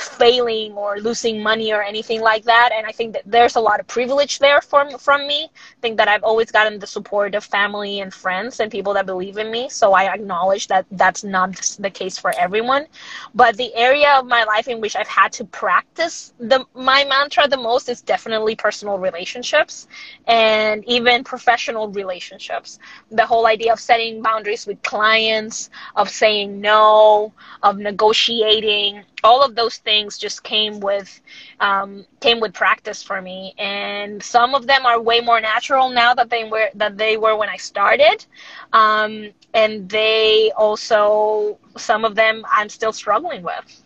failing 0.00 0.72
or 0.72 0.98
losing 0.98 1.42
money 1.42 1.72
or 1.72 1.82
anything 1.82 2.20
like 2.20 2.44
that. 2.44 2.70
And 2.74 2.86
I 2.86 2.92
think 2.92 3.12
that 3.14 3.22
there's 3.26 3.56
a 3.56 3.60
lot 3.60 3.80
of 3.80 3.86
privilege 3.86 4.38
there 4.38 4.60
from 4.60 4.98
from 4.98 5.26
me. 5.26 5.44
I 5.44 5.80
think 5.80 5.96
that 5.98 6.08
I've 6.08 6.24
always 6.24 6.50
gotten 6.50 6.78
the 6.78 6.86
support 6.86 7.34
of 7.34 7.44
family 7.44 8.00
and 8.00 8.12
friends 8.12 8.60
and 8.60 8.70
people 8.70 8.94
that 8.94 9.06
believe 9.06 9.38
in 9.38 9.50
me. 9.50 9.68
So 9.68 9.92
I 9.92 10.12
acknowledge 10.12 10.68
that 10.68 10.86
that's 10.92 11.24
not 11.24 11.56
the 11.78 11.90
case 11.90 12.18
for 12.18 12.32
everyone. 12.38 12.86
But 13.34 13.56
the 13.56 13.74
area 13.74 14.12
of 14.18 14.26
my 14.26 14.44
life 14.44 14.68
in 14.68 14.80
which 14.80 14.96
I've 14.96 15.08
had 15.08 15.32
to 15.32 15.44
practice 15.44 16.32
the 16.38 16.64
my 16.74 17.04
mantra 17.04 17.48
the 17.48 17.56
most 17.56 17.88
is 17.88 18.00
definitely 18.02 18.54
personal 18.56 18.98
relationships 18.98 19.88
and 20.26 20.84
even 20.86 21.24
professional 21.24 21.88
relationships. 21.88 22.78
The 23.10 23.26
whole 23.26 23.46
idea 23.46 23.72
of 23.72 23.80
setting 23.80 24.22
boundaries 24.22 24.66
with 24.66 24.82
clients, 24.82 25.70
of 25.96 26.08
saying 26.08 26.60
no, 26.60 27.32
of 27.62 27.78
negotiating, 27.78 29.04
all 29.24 29.42
of 29.42 29.54
those 29.54 29.78
things 29.78 30.18
just 30.18 30.42
came 30.42 30.80
with 30.80 31.20
um, 31.60 32.06
came 32.20 32.40
with 32.40 32.54
practice 32.54 33.02
for 33.02 33.20
me. 33.20 33.54
And 33.58 34.22
some 34.22 34.54
of 34.54 34.66
them 34.66 34.86
are 34.86 35.00
way 35.00 35.20
more 35.20 35.40
natural 35.40 35.88
now 35.90 36.14
that 36.14 36.30
they 36.30 36.44
were 36.44 36.70
that 36.74 36.96
they 36.96 37.16
were 37.16 37.36
when 37.36 37.48
i 37.48 37.56
started. 37.56 38.24
Um, 38.72 39.30
and 39.54 39.88
they 39.88 40.52
also 40.56 41.58
some 41.76 42.04
of 42.04 42.14
them 42.14 42.44
i'm 42.50 42.68
still 42.68 42.92
struggling 42.92 43.42
with. 43.42 43.84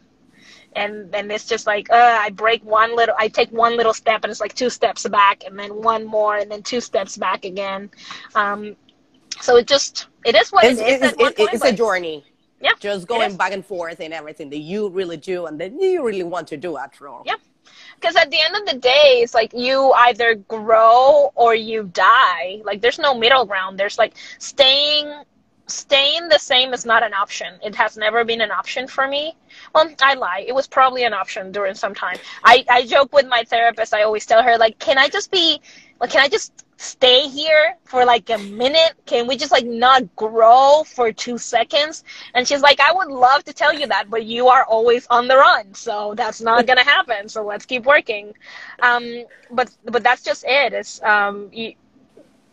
And 0.76 1.14
and 1.14 1.30
it's 1.30 1.46
just 1.46 1.66
like 1.66 1.90
uh, 1.90 2.18
i 2.20 2.30
break 2.30 2.64
one 2.64 2.96
little 2.96 3.14
i 3.18 3.28
take 3.28 3.50
one 3.50 3.76
little 3.76 3.94
step 3.94 4.24
and 4.24 4.30
it's 4.30 4.40
like 4.40 4.54
two 4.54 4.70
steps 4.70 5.06
back 5.08 5.44
and 5.46 5.58
then 5.58 5.82
one 5.82 6.04
more 6.04 6.36
and 6.36 6.50
then 6.50 6.62
two 6.62 6.80
steps 6.80 7.16
back 7.16 7.44
again. 7.44 7.90
Um, 8.34 8.76
so 9.40 9.56
it 9.56 9.66
just 9.66 10.08
it 10.24 10.34
is 10.34 10.50
what 10.50 10.64
it's, 10.64 10.80
it 10.80 11.02
is 11.02 11.14
it's, 11.18 11.34
it's 11.38 11.64
a 11.64 11.72
journey 11.72 12.24
yeah. 12.61 12.73
Just 12.80 13.06
going 13.06 13.37
back 13.37 13.52
and 13.52 13.64
forth 13.64 14.00
and 14.00 14.14
everything 14.14 14.50
that 14.50 14.58
you 14.58 14.88
really 14.88 15.16
do 15.16 15.46
and 15.46 15.61
that 15.61 15.73
you 15.80 16.04
really 16.04 16.23
want 16.23 16.49
to 16.49 16.56
do 16.56 16.76
after 16.76 17.08
all. 17.08 17.23
Yeah. 17.26 17.34
Because 18.00 18.16
at 18.16 18.30
the 18.30 18.40
end 18.40 18.56
of 18.56 18.66
the 18.66 18.78
day, 18.78 19.20
it's 19.23 19.34
like 19.34 19.52
you 19.54 19.92
either 19.92 20.34
grow 20.34 21.32
or 21.34 21.54
you 21.54 21.84
die. 21.92 22.61
Like 22.64 22.80
there's 22.80 22.99
no 22.99 23.14
middle 23.14 23.44
ground. 23.44 23.78
There's 23.78 23.99
like 23.99 24.14
staying 24.38 25.25
staying 25.66 26.28
the 26.28 26.38
same 26.38 26.75
is 26.75 26.84
not 26.84 27.02
an 27.02 27.14
option. 27.14 27.54
It 27.62 27.75
has 27.75 27.96
never 27.96 28.25
been 28.25 28.40
an 28.40 28.50
option 28.50 28.87
for 28.87 29.08
me. 29.08 29.34
Well, 29.75 29.90
I 30.02 30.14
lie. 30.14 30.44
It 30.46 30.54
was 30.54 30.66
probably 30.66 31.04
an 31.04 31.14
option 31.14 31.52
during 31.52 31.75
some 31.75 31.94
time. 31.94 32.18
I, 32.44 32.64
I 32.68 32.87
joke 32.87 33.12
with 33.14 33.26
my 33.26 33.44
therapist. 33.44 33.94
I 33.94 34.02
always 34.02 34.26
tell 34.26 34.42
her 34.42 34.58
like, 34.58 34.78
can 34.78 34.99
I 34.99 35.08
just 35.08 35.30
be 35.30 35.61
like, 36.00 36.11
can 36.11 36.20
I 36.20 36.28
just 36.28 36.63
stay 36.76 37.28
here 37.28 37.76
for 37.84 38.04
like 38.04 38.30
a 38.30 38.38
minute? 38.38 38.94
Can 39.06 39.26
we 39.26 39.36
just 39.36 39.52
like 39.52 39.66
not 39.66 40.14
grow 40.16 40.84
for 40.84 41.12
two 41.12 41.38
seconds? 41.38 42.04
And 42.34 42.46
she's 42.46 42.62
like, 42.62 42.80
I 42.80 42.92
would 42.92 43.08
love 43.08 43.44
to 43.44 43.52
tell 43.52 43.72
you 43.72 43.86
that, 43.86 44.10
but 44.10 44.24
you 44.24 44.48
are 44.48 44.64
always 44.64 45.06
on 45.08 45.28
the 45.28 45.36
run, 45.36 45.74
so 45.74 46.14
that's 46.16 46.40
not 46.40 46.66
gonna 46.68 46.84
happen. 46.84 47.28
So 47.28 47.44
let's 47.44 47.66
keep 47.66 47.84
working. 47.84 48.34
Um, 48.80 49.24
but 49.50 49.70
but 49.84 50.02
that's 50.02 50.22
just 50.22 50.44
it. 50.46 50.72
It's 50.72 51.02
um, 51.02 51.48
you, 51.52 51.74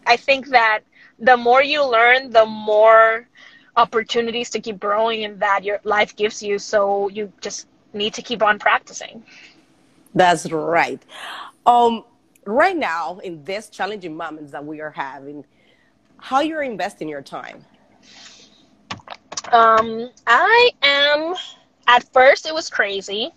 I 0.05 0.17
think 0.17 0.47
that 0.49 0.81
the 1.19 1.37
more 1.37 1.63
you 1.63 1.85
learn, 1.87 2.31
the 2.31 2.45
more 2.45 3.27
opportunities 3.75 4.49
to 4.51 4.59
keep 4.59 4.79
growing 4.79 5.23
and 5.23 5.39
that 5.39 5.63
your 5.63 5.79
life 5.83 6.15
gives 6.15 6.41
you. 6.43 6.59
So 6.59 7.09
you 7.09 7.31
just 7.41 7.67
need 7.93 8.13
to 8.15 8.21
keep 8.21 8.41
on 8.43 8.59
practicing. 8.59 9.23
That's 10.13 10.51
right. 10.51 11.01
Um, 11.65 12.03
right 12.45 12.77
now 12.77 13.19
in 13.19 13.43
these 13.43 13.69
challenging 13.69 14.15
moments 14.15 14.51
that 14.51 14.65
we 14.65 14.81
are 14.81 14.91
having 14.91 15.45
how 16.17 16.39
you're 16.39 16.63
investing 16.63 17.07
your 17.07 17.21
time 17.21 17.63
um 19.51 20.09
i 20.27 20.71
am 20.81 21.35
at 21.87 22.11
first 22.13 22.45
it 22.45 22.53
was 22.53 22.69
crazy 22.69 23.31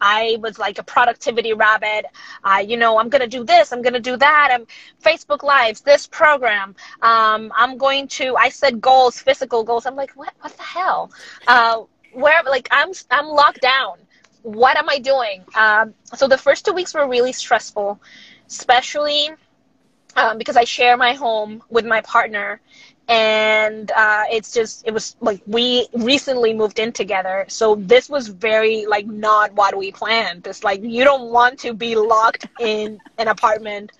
I 0.00 0.38
was 0.40 0.58
like 0.58 0.78
a 0.78 0.82
productivity 0.82 1.52
rabbit. 1.52 2.06
Uh, 2.42 2.62
you 2.66 2.76
know, 2.76 2.98
I'm 2.98 3.08
going 3.08 3.20
to 3.20 3.28
do 3.28 3.44
this, 3.44 3.72
I'm 3.72 3.82
going 3.82 3.92
to 3.92 4.00
do 4.00 4.16
that. 4.16 4.48
I'm 4.52 4.66
Facebook 5.02 5.42
Lives, 5.42 5.82
this 5.82 6.06
program. 6.06 6.74
Um, 7.02 7.52
I'm 7.54 7.76
going 7.76 8.08
to, 8.08 8.36
I 8.36 8.48
said 8.48 8.80
goals, 8.80 9.20
physical 9.20 9.62
goals. 9.62 9.86
I'm 9.86 9.96
like, 9.96 10.12
what, 10.12 10.32
what 10.40 10.56
the 10.56 10.62
hell? 10.62 11.10
Uh, 11.46 11.82
where, 12.12 12.42
like, 12.44 12.68
I'm, 12.70 12.92
I'm 13.10 13.26
locked 13.26 13.60
down. 13.60 13.98
What 14.42 14.78
am 14.78 14.88
I 14.88 14.98
doing? 14.98 15.44
Um, 15.54 15.94
so 16.14 16.26
the 16.26 16.38
first 16.38 16.64
two 16.64 16.72
weeks 16.72 16.94
were 16.94 17.06
really 17.06 17.32
stressful 17.32 18.00
especially 18.50 19.30
um, 20.16 20.38
because 20.38 20.56
I 20.56 20.64
share 20.64 20.96
my 20.96 21.14
home 21.14 21.62
with 21.70 21.86
my 21.86 22.00
partner. 22.02 22.60
And 23.08 23.90
uh, 23.90 24.24
it's 24.30 24.52
just, 24.52 24.86
it 24.86 24.94
was 24.94 25.16
like 25.20 25.42
we 25.46 25.88
recently 25.94 26.54
moved 26.54 26.78
in 26.78 26.92
together. 26.92 27.44
So 27.48 27.74
this 27.74 28.08
was 28.08 28.28
very, 28.28 28.86
like, 28.86 29.06
not 29.06 29.52
what 29.54 29.76
we 29.76 29.90
planned. 29.90 30.46
It's 30.46 30.62
like 30.62 30.80
you 30.82 31.02
don't 31.02 31.30
want 31.32 31.58
to 31.60 31.74
be 31.74 31.96
locked 31.96 32.46
in 32.60 33.00
an 33.18 33.26
apartment 33.26 33.90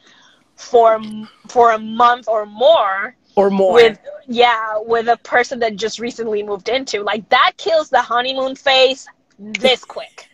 for 0.55 1.01
for 1.49 1.73
a 1.73 1.79
month 1.79 2.29
or 2.29 2.45
more 2.45 3.17
or 3.35 3.49
more 3.51 3.73
with 3.73 3.99
yeah 4.29 4.75
with 4.79 5.09
a 5.09 5.17
person 5.19 5.59
that 5.59 5.75
just 5.75 5.99
recently 5.99 6.43
moved 6.43 6.69
into 6.69 7.03
like 7.03 7.27
that 7.31 7.53
kills 7.57 7.89
the 7.89 8.01
honeymoon 8.01 8.55
phase 8.55 9.09
this 9.39 9.87
quick 9.87 10.29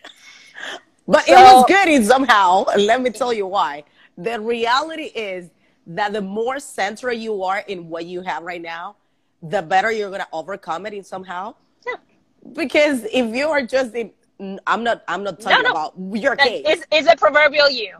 but 1.06 1.24
so, 1.26 1.32
it 1.32 1.36
was 1.36 1.64
good 1.68 2.04
somehow 2.04 2.64
let 2.76 3.00
me 3.00 3.08
tell 3.08 3.32
you 3.32 3.46
why 3.46 3.84
the 4.16 4.40
reality 4.40 5.10
is 5.14 5.50
that 5.86 6.12
the 6.12 6.20
more 6.20 6.58
central 6.58 7.12
you 7.12 7.42
are 7.42 7.60
in 7.68 7.88
what 7.88 8.06
you 8.06 8.22
have 8.22 8.42
right 8.42 8.62
now, 8.62 8.96
the 9.42 9.62
better 9.62 9.90
you're 9.90 10.08
going 10.08 10.20
to 10.20 10.28
overcome 10.32 10.86
it 10.86 10.94
in 10.94 11.04
somehow. 11.04 11.54
Yeah. 11.86 11.94
Because 12.52 13.04
if 13.12 13.34
you 13.34 13.48
are 13.48 13.62
just 13.62 13.94
in, 13.94 14.10
I'm 14.66 14.82
not, 14.82 15.02
I'm 15.08 15.22
not 15.22 15.40
talking 15.40 15.62
no, 15.62 15.70
no. 15.70 15.70
about 15.70 16.22
your 16.22 16.36
case. 16.36 16.66
Is 16.66 16.84
is 16.92 17.06
a 17.06 17.16
proverbial 17.16 17.70
you? 17.70 17.96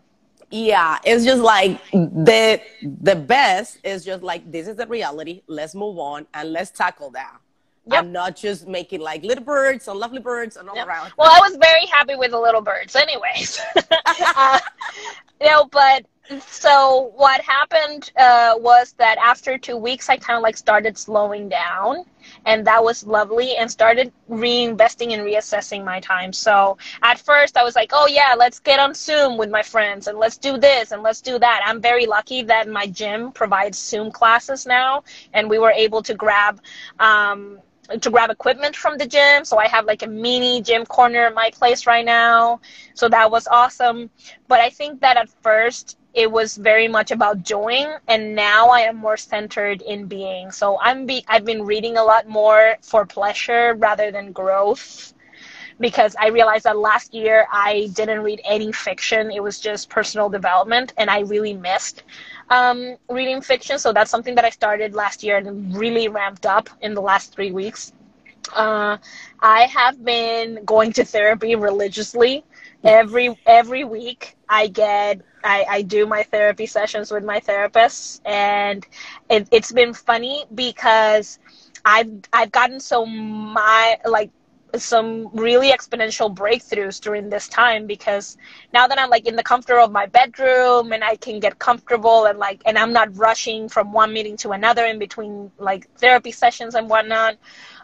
Yeah, 0.51 0.99
it's 1.05 1.25
just 1.25 1.43
like 1.43 1.83
the 1.91 2.61
the 2.83 3.17
best 3.17 3.79
is 3.83 4.05
just 4.05 4.23
like 4.23 4.51
this 4.51 4.69
is 4.69 4.77
the 4.77 4.87
reality. 4.87 5.43
Let's 5.49 5.75
move 5.75 5.99
on 5.99 6.27
and 6.35 6.53
let's 6.53 6.71
tackle 6.71 7.11
that. 7.11 7.39
Yep. 7.89 8.05
I'm 8.05 8.13
not 8.13 8.37
just 8.37 8.67
making 8.67 9.01
like 9.01 9.23
little 9.23 9.45
birds 9.45 9.87
and 9.87 9.99
lovely 9.99 10.19
birds 10.19 10.57
and 10.57 10.69
all 10.69 10.75
yep. 10.75 10.89
around. 10.89 11.13
Well, 11.17 11.31
I 11.31 11.39
was 11.41 11.57
very 11.57 11.87
happy 11.87 12.17
with 12.17 12.33
the 12.33 12.41
little 12.41 12.61
birds, 12.61 12.97
anyways. 12.97 13.61
uh, 14.37 14.59
you 15.41 15.47
know, 15.47 15.67
but 15.71 16.05
so 16.49 17.13
what 17.15 17.41
happened 17.43 18.11
uh, 18.17 18.55
was 18.59 18.95
that 18.99 19.19
after 19.19 19.59
two 19.59 19.77
weeks, 19.77 20.09
I 20.09 20.17
kind 20.17 20.37
of 20.37 20.43
like 20.43 20.57
started 20.57 20.99
slowing 20.99 21.49
down, 21.49 22.05
and 22.45 22.67
that 22.67 22.83
was 22.83 23.07
lovely, 23.07 23.57
and 23.57 23.71
started 23.71 24.13
reinvesting 24.29 25.13
and 25.13 25.23
reassessing 25.23 25.85
my 25.85 26.01
time. 26.01 26.33
So 26.33 26.79
at 27.03 27.21
first, 27.21 27.57
I 27.57 27.63
was 27.63 27.77
like, 27.77 27.91
"Oh 27.93 28.07
yeah, 28.09 28.35
let's 28.37 28.59
get 28.59 28.81
on 28.81 28.95
Zoom 28.95 29.37
with 29.37 29.51
my 29.51 29.63
friends, 29.63 30.09
and 30.09 30.19
let's 30.19 30.37
do 30.37 30.59
this, 30.59 30.91
and 30.91 31.03
let's 31.03 31.21
do 31.21 31.39
that." 31.39 31.61
I'm 31.65 31.81
very 31.81 32.07
lucky 32.07 32.43
that 32.43 32.69
my 32.69 32.87
gym 32.87 33.31
provides 33.33 33.79
Zoom 33.79 34.11
classes 34.11 34.67
now, 34.67 35.05
and 35.33 35.49
we 35.49 35.59
were 35.59 35.73
able 35.73 36.03
to 36.03 36.15
grab. 36.15 36.61
Um, 36.99 37.61
to 38.01 38.11
grab 38.11 38.31
equipment 38.31 38.77
from 38.77 38.99
the 38.99 39.07
gym. 39.07 39.45
So 39.45 39.59
I 39.59 39.69
have 39.69 39.85
like 39.85 40.03
a 40.03 40.07
mini 40.07 40.61
gym 40.63 40.85
corner 40.87 41.27
in 41.27 41.35
my 41.35 41.51
place 41.51 41.87
right 41.87 42.05
now. 42.05 42.61
So 42.95 43.09
that 43.09 43.31
was 43.31 43.47
awesome. 43.49 44.11
But 44.49 44.61
I 44.61 44.71
think 44.71 45.01
that 45.01 45.17
at 45.17 45.29
first 45.43 45.99
it 46.15 46.31
was 46.31 46.57
very 46.57 46.89
much 46.89 47.11
about 47.11 47.43
doing 47.45 47.87
and 48.09 48.35
now 48.35 48.69
I 48.69 48.81
am 48.81 48.97
more 48.97 49.17
centered 49.17 49.83
in 49.83 50.07
being. 50.07 50.51
So 50.51 50.79
I'm 50.81 51.07
be 51.07 51.25
I've 51.29 51.45
been 51.45 51.65
reading 51.65 51.97
a 51.97 52.03
lot 52.05 52.29
more 52.29 52.77
for 52.83 53.05
pleasure 53.07 53.75
rather 53.75 54.11
than 54.11 54.33
growth 54.33 55.13
because 55.81 56.15
I 56.19 56.29
realized 56.29 56.65
that 56.65 56.77
last 56.79 57.15
year 57.15 57.47
I 57.53 57.89
didn't 57.95 58.21
read 58.21 58.41
any 58.45 58.73
fiction. 58.73 59.31
It 59.31 59.43
was 59.43 59.59
just 59.61 59.89
personal 59.91 60.29
development 60.29 60.93
and 60.97 61.11
I 61.11 61.21
really 61.21 61.55
missed 61.55 62.03
um, 62.51 62.97
reading 63.09 63.41
fiction. 63.41 63.79
So 63.79 63.93
that's 63.93 64.11
something 64.11 64.35
that 64.37 64.45
I 64.45 64.51
started 64.51 64.95
last 64.95 65.23
year 65.23 65.37
and 65.37 65.77
really 65.77 66.09
ramped 66.09 66.47
up 66.47 66.69
in 66.81 66.95
the 66.95 67.03
last 67.03 67.33
three 67.35 67.51
weeks. 67.53 67.93
Uh, 68.55 68.97
I 69.41 69.63
have 69.63 70.05
been 70.05 70.65
going 70.65 70.93
to 70.95 71.05
therapy 71.05 71.55
religiously 71.57 72.45
every 72.85 73.37
every 73.47 73.85
week. 73.85 74.37
I 74.49 74.69
get 74.69 75.21
I, 75.45 75.65
I 75.69 75.83
do 75.83 76.07
my 76.07 76.23
therapy 76.23 76.67
sessions 76.67 77.11
with 77.11 77.25
my 77.25 77.41
therapist, 77.41 78.23
and 78.25 78.87
it, 79.29 79.49
it's 79.51 79.73
been 79.73 79.95
funny 79.95 80.45
because 80.55 81.39
I've 81.85 82.11
I've 82.33 82.53
gotten 82.53 82.81
so 82.81 83.05
my 83.07 83.97
like 84.05 84.31
some 84.83 85.29
really 85.33 85.71
exponential 85.71 86.35
breakthroughs 86.35 87.01
during 87.01 87.29
this 87.29 87.49
time 87.49 87.87
because 87.87 88.37
now 88.73 88.87
that 88.87 88.99
I'm 88.99 89.11
like 89.11 89.27
in 89.27 89.37
the 89.37 89.43
comfort 89.43 89.79
of 89.79 89.93
my 89.93 90.07
bedroom 90.07 90.93
and 90.93 91.03
I 91.05 91.17
can 91.17 91.41
get 91.41 91.59
comfortable 91.59 92.27
and 92.27 92.39
like 92.39 92.63
and 92.67 92.79
I'm 92.79 92.93
not 92.93 93.17
rushing 93.17 93.69
from 93.69 93.93
one 93.93 94.13
meeting 94.13 94.37
to 94.39 94.53
another 94.53 94.85
in 94.87 94.99
between 94.99 95.51
like 95.59 95.89
therapy 95.97 96.33
sessions 96.33 96.75
and 96.75 96.89
whatnot. 96.89 97.37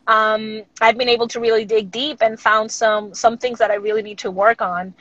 Um, 0.06 0.62
I've 0.80 0.98
been 0.98 1.08
able 1.08 1.28
to 1.28 1.40
really 1.40 1.64
dig 1.64 1.90
deep 1.90 2.18
and 2.22 2.38
found 2.38 2.70
some 2.70 3.14
some 3.14 3.38
things 3.38 3.58
that 3.58 3.70
I 3.70 3.74
really 3.74 4.02
need 4.02 4.18
to 4.18 4.30
work 4.30 4.62
on. 4.62 4.94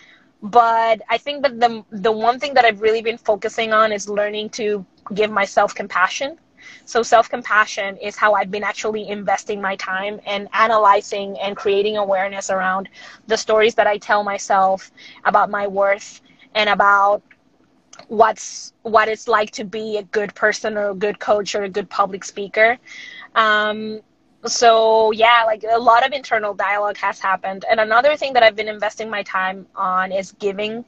But 0.44 1.02
I 1.10 1.18
think 1.18 1.44
that 1.44 1.60
the 1.60 1.84
the 1.92 2.12
one 2.12 2.40
thing 2.40 2.54
that 2.56 2.66
I've 2.66 2.82
really 2.82 3.02
been 3.02 3.18
focusing 3.18 3.74
on 3.74 3.92
is 3.92 4.10
learning 4.10 4.50
to 4.52 4.86
give 5.14 5.32
myself 5.32 5.74
compassion 5.76 6.38
So 6.86 7.04
self 7.04 7.30
compassion 7.30 7.98
is 7.98 8.16
how 8.16 8.34
I've 8.34 8.52
been 8.52 8.64
actually 8.64 9.08
investing 9.10 9.62
my 9.62 9.76
time 9.76 10.20
and 10.26 10.48
analyzing 10.54 11.38
and 11.40 11.56
creating 11.56 11.98
awareness 11.98 12.50
around 12.50 12.90
the 13.28 13.38
stories 13.38 13.76
that 13.76 13.88
I 13.88 13.98
tell 13.98 14.24
myself 14.24 14.92
about 15.26 15.50
my 15.50 15.68
worth 15.68 16.22
and 16.56 16.70
about 16.70 17.22
what's 18.08 18.74
what 18.84 19.08
it's 19.08 19.28
like 19.28 19.52
to 19.52 19.64
be 19.64 19.98
a 19.98 20.04
good 20.04 20.34
person 20.36 20.78
or 20.78 20.90
a 20.90 20.96
good 20.96 21.20
coach 21.20 21.56
or 21.56 21.64
a 21.64 21.70
good 21.70 21.90
public 21.90 22.24
speaker. 22.24 22.78
Um, 23.36 24.02
so 24.46 25.12
yeah, 25.12 25.44
like 25.46 25.64
a 25.70 25.78
lot 25.78 26.06
of 26.06 26.14
internal 26.14 26.54
dialogue 26.54 26.98
has 26.98 27.20
happened. 27.20 27.66
And 27.70 27.80
another 27.80 28.16
thing 28.18 28.34
that 28.34 28.44
I've 28.44 28.56
been 28.56 28.68
investing 28.68 29.10
my 29.10 29.24
time 29.24 29.68
on 29.76 30.12
is 30.12 30.32
giving 30.34 30.84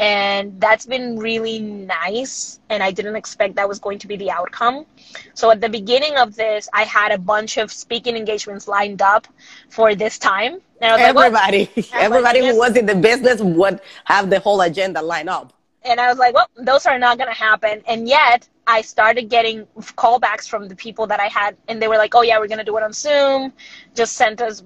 and 0.00 0.60
that's 0.60 0.86
been 0.86 1.16
really 1.18 1.60
nice 1.60 2.58
and 2.68 2.82
i 2.82 2.90
didn't 2.90 3.14
expect 3.14 3.54
that 3.54 3.68
was 3.68 3.78
going 3.78 3.98
to 3.98 4.08
be 4.08 4.16
the 4.16 4.30
outcome. 4.30 4.86
So 5.34 5.50
at 5.50 5.60
the 5.60 5.68
beginning 5.68 6.16
of 6.16 6.34
this 6.34 6.68
i 6.72 6.82
had 6.82 7.12
a 7.12 7.18
bunch 7.18 7.58
of 7.58 7.70
speaking 7.70 8.16
engagements 8.16 8.66
lined 8.66 9.02
up 9.02 9.26
for 9.68 9.94
this 9.94 10.18
time. 10.18 10.60
Everybody 10.80 11.70
like, 11.76 11.94
everybody. 11.94 12.42
Like, 12.42 12.52
who 12.52 12.58
was 12.58 12.76
in 12.76 12.86
the 12.86 12.94
business 12.94 13.40
would 13.40 13.80
have 14.04 14.30
the 14.30 14.40
whole 14.40 14.60
agenda 14.60 15.00
lined 15.00 15.28
up. 15.28 15.52
And 15.84 16.00
i 16.00 16.08
was 16.08 16.18
like 16.18 16.34
well 16.34 16.48
those 16.56 16.86
are 16.86 16.98
not 16.98 17.18
going 17.18 17.30
to 17.30 17.38
happen. 17.38 17.82
And 17.86 18.08
yet 18.08 18.48
i 18.66 18.80
started 18.80 19.28
getting 19.28 19.64
callbacks 19.96 20.48
from 20.48 20.66
the 20.66 20.74
people 20.74 21.06
that 21.06 21.20
i 21.20 21.26
had 21.26 21.56
and 21.68 21.80
they 21.80 21.86
were 21.86 21.98
like 21.98 22.14
oh 22.16 22.22
yeah 22.22 22.38
we're 22.38 22.48
going 22.48 22.58
to 22.58 22.64
do 22.64 22.76
it 22.78 22.82
on 22.82 22.92
zoom. 22.92 23.52
Just 23.94 24.14
sent 24.14 24.40
us 24.40 24.64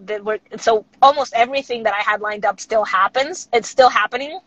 so 0.57 0.87
almost 1.03 1.35
everything 1.35 1.83
that 1.83 1.93
i 1.93 2.01
had 2.01 2.23
lined 2.23 2.47
up 2.47 2.59
still 2.61 2.85
happens. 2.85 3.51
It's 3.53 3.69
still 3.69 3.91
happening 3.91 4.41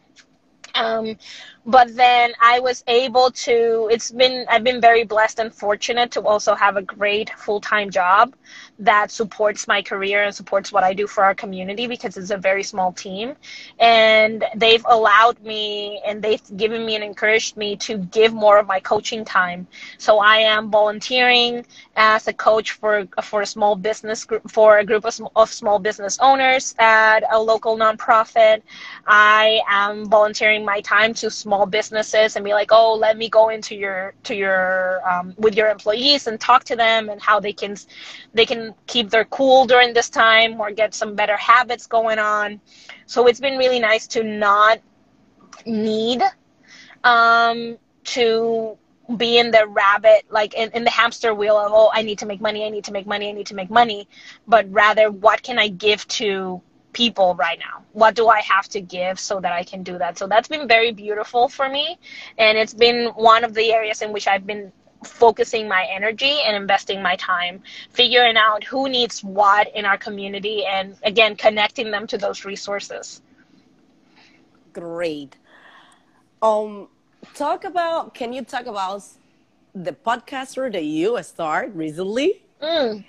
um, 0.75 1.17
but 1.65 1.95
then 1.95 2.33
I 2.41 2.59
was 2.59 2.83
able 2.87 3.31
to, 3.31 3.89
it's 3.91 4.11
been, 4.11 4.45
I've 4.49 4.63
been 4.63 4.81
very 4.81 5.03
blessed 5.03 5.39
and 5.39 5.53
fortunate 5.53 6.11
to 6.11 6.21
also 6.21 6.55
have 6.55 6.77
a 6.77 6.81
great 6.81 7.29
full 7.31 7.61
time 7.61 7.89
job 7.89 8.35
that 8.81 9.11
supports 9.11 9.67
my 9.67 9.79
career 9.79 10.23
and 10.23 10.33
supports 10.33 10.71
what 10.71 10.83
I 10.83 10.93
do 10.93 11.05
for 11.05 11.23
our 11.23 11.35
community 11.35 11.85
because 11.85 12.17
it's 12.17 12.31
a 12.31 12.37
very 12.37 12.63
small 12.63 12.91
team. 12.91 13.35
And 13.79 14.43
they've 14.55 14.83
allowed 14.89 15.39
me 15.43 16.01
and 16.05 16.19
they've 16.21 16.41
given 16.57 16.83
me 16.83 16.95
and 16.95 17.03
encouraged 17.03 17.57
me 17.57 17.75
to 17.77 17.99
give 17.99 18.33
more 18.33 18.57
of 18.57 18.65
my 18.65 18.79
coaching 18.79 19.23
time. 19.23 19.67
So 19.99 20.17
I 20.17 20.37
am 20.37 20.71
volunteering 20.71 21.63
as 21.95 22.27
a 22.27 22.33
coach 22.33 22.71
for, 22.71 23.07
for 23.21 23.41
a 23.43 23.45
small 23.45 23.75
business 23.75 24.25
group, 24.25 24.49
for 24.49 24.79
a 24.79 24.85
group 24.85 25.05
of, 25.05 25.21
of 25.35 25.51
small 25.51 25.77
business 25.77 26.17
owners 26.19 26.73
at 26.79 27.19
a 27.31 27.39
local 27.39 27.77
nonprofit. 27.77 28.63
I 29.05 29.61
am 29.69 30.05
volunteering 30.07 30.65
my 30.65 30.81
time 30.81 31.13
to 31.15 31.29
small 31.29 31.67
businesses 31.67 32.35
and 32.35 32.43
be 32.43 32.53
like, 32.53 32.71
oh, 32.71 32.95
let 32.95 33.15
me 33.15 33.29
go 33.29 33.49
into 33.49 33.75
your, 33.75 34.15
to 34.23 34.35
your, 34.35 35.07
um, 35.07 35.35
with 35.37 35.55
your 35.55 35.69
employees 35.69 36.25
and 36.25 36.39
talk 36.39 36.63
to 36.63 36.75
them 36.75 37.09
and 37.09 37.21
how 37.21 37.39
they 37.39 37.53
can, 37.53 37.75
they 38.33 38.45
can 38.45 38.70
keep 38.87 39.09
their 39.09 39.25
cool 39.25 39.65
during 39.65 39.93
this 39.93 40.09
time 40.09 40.59
or 40.59 40.71
get 40.71 40.93
some 40.93 41.15
better 41.15 41.37
habits 41.37 41.87
going 41.87 42.19
on. 42.19 42.59
So 43.05 43.27
it's 43.27 43.39
been 43.39 43.57
really 43.57 43.79
nice 43.79 44.07
to 44.07 44.23
not 44.23 44.79
need 45.65 46.21
um, 47.03 47.77
to 48.05 48.77
be 49.17 49.37
in 49.37 49.51
the 49.51 49.67
rabbit, 49.67 50.25
like 50.29 50.53
in, 50.53 50.71
in 50.71 50.83
the 50.83 50.89
hamster 50.89 51.33
wheel 51.33 51.57
of, 51.57 51.71
oh, 51.73 51.91
I 51.93 52.01
need 52.01 52.19
to 52.19 52.25
make 52.25 52.41
money, 52.41 52.65
I 52.65 52.69
need 52.69 52.85
to 52.85 52.91
make 52.91 53.07
money, 53.07 53.29
I 53.29 53.31
need 53.33 53.47
to 53.47 53.55
make 53.55 53.69
money, 53.69 54.07
but 54.47 54.71
rather, 54.71 55.11
what 55.11 55.41
can 55.41 55.59
I 55.59 55.67
give 55.67 56.07
to 56.09 56.61
people 56.93 57.35
right 57.35 57.59
now? 57.59 57.83
What 57.93 58.15
do 58.15 58.27
I 58.27 58.41
have 58.41 58.67
to 58.69 58.81
give 58.81 59.19
so 59.19 59.39
that 59.39 59.51
I 59.51 59.63
can 59.63 59.83
do 59.83 59.97
that? 59.97 60.17
So 60.17 60.27
that's 60.27 60.47
been 60.47 60.67
very 60.67 60.91
beautiful 60.91 61.47
for 61.47 61.69
me. 61.69 61.97
And 62.37 62.57
it's 62.57 62.73
been 62.73 63.07
one 63.15 63.43
of 63.43 63.53
the 63.53 63.71
areas 63.71 64.01
in 64.01 64.11
which 64.11 64.27
I've 64.27 64.45
been 64.45 64.71
focusing 65.03 65.67
my 65.67 65.85
energy 65.91 66.41
and 66.45 66.55
investing 66.55 67.01
my 67.01 67.15
time 67.15 67.61
figuring 67.89 68.37
out 68.37 68.63
who 68.63 68.87
needs 68.87 69.23
what 69.23 69.73
in 69.75 69.85
our 69.85 69.97
community 69.97 70.65
and 70.65 70.95
again 71.03 71.35
connecting 71.35 71.91
them 71.91 72.05
to 72.07 72.17
those 72.17 72.45
resources. 72.45 73.21
Great. 74.73 75.37
Um 76.41 76.87
talk 77.33 77.63
about 77.63 78.13
can 78.13 78.33
you 78.33 78.43
talk 78.43 78.65
about 78.65 79.03
the 79.73 79.91
podcaster 79.91 80.71
that 80.71 80.83
you 80.83 81.21
started 81.23 81.75
recently? 81.75 82.43
Mm. 82.61 83.03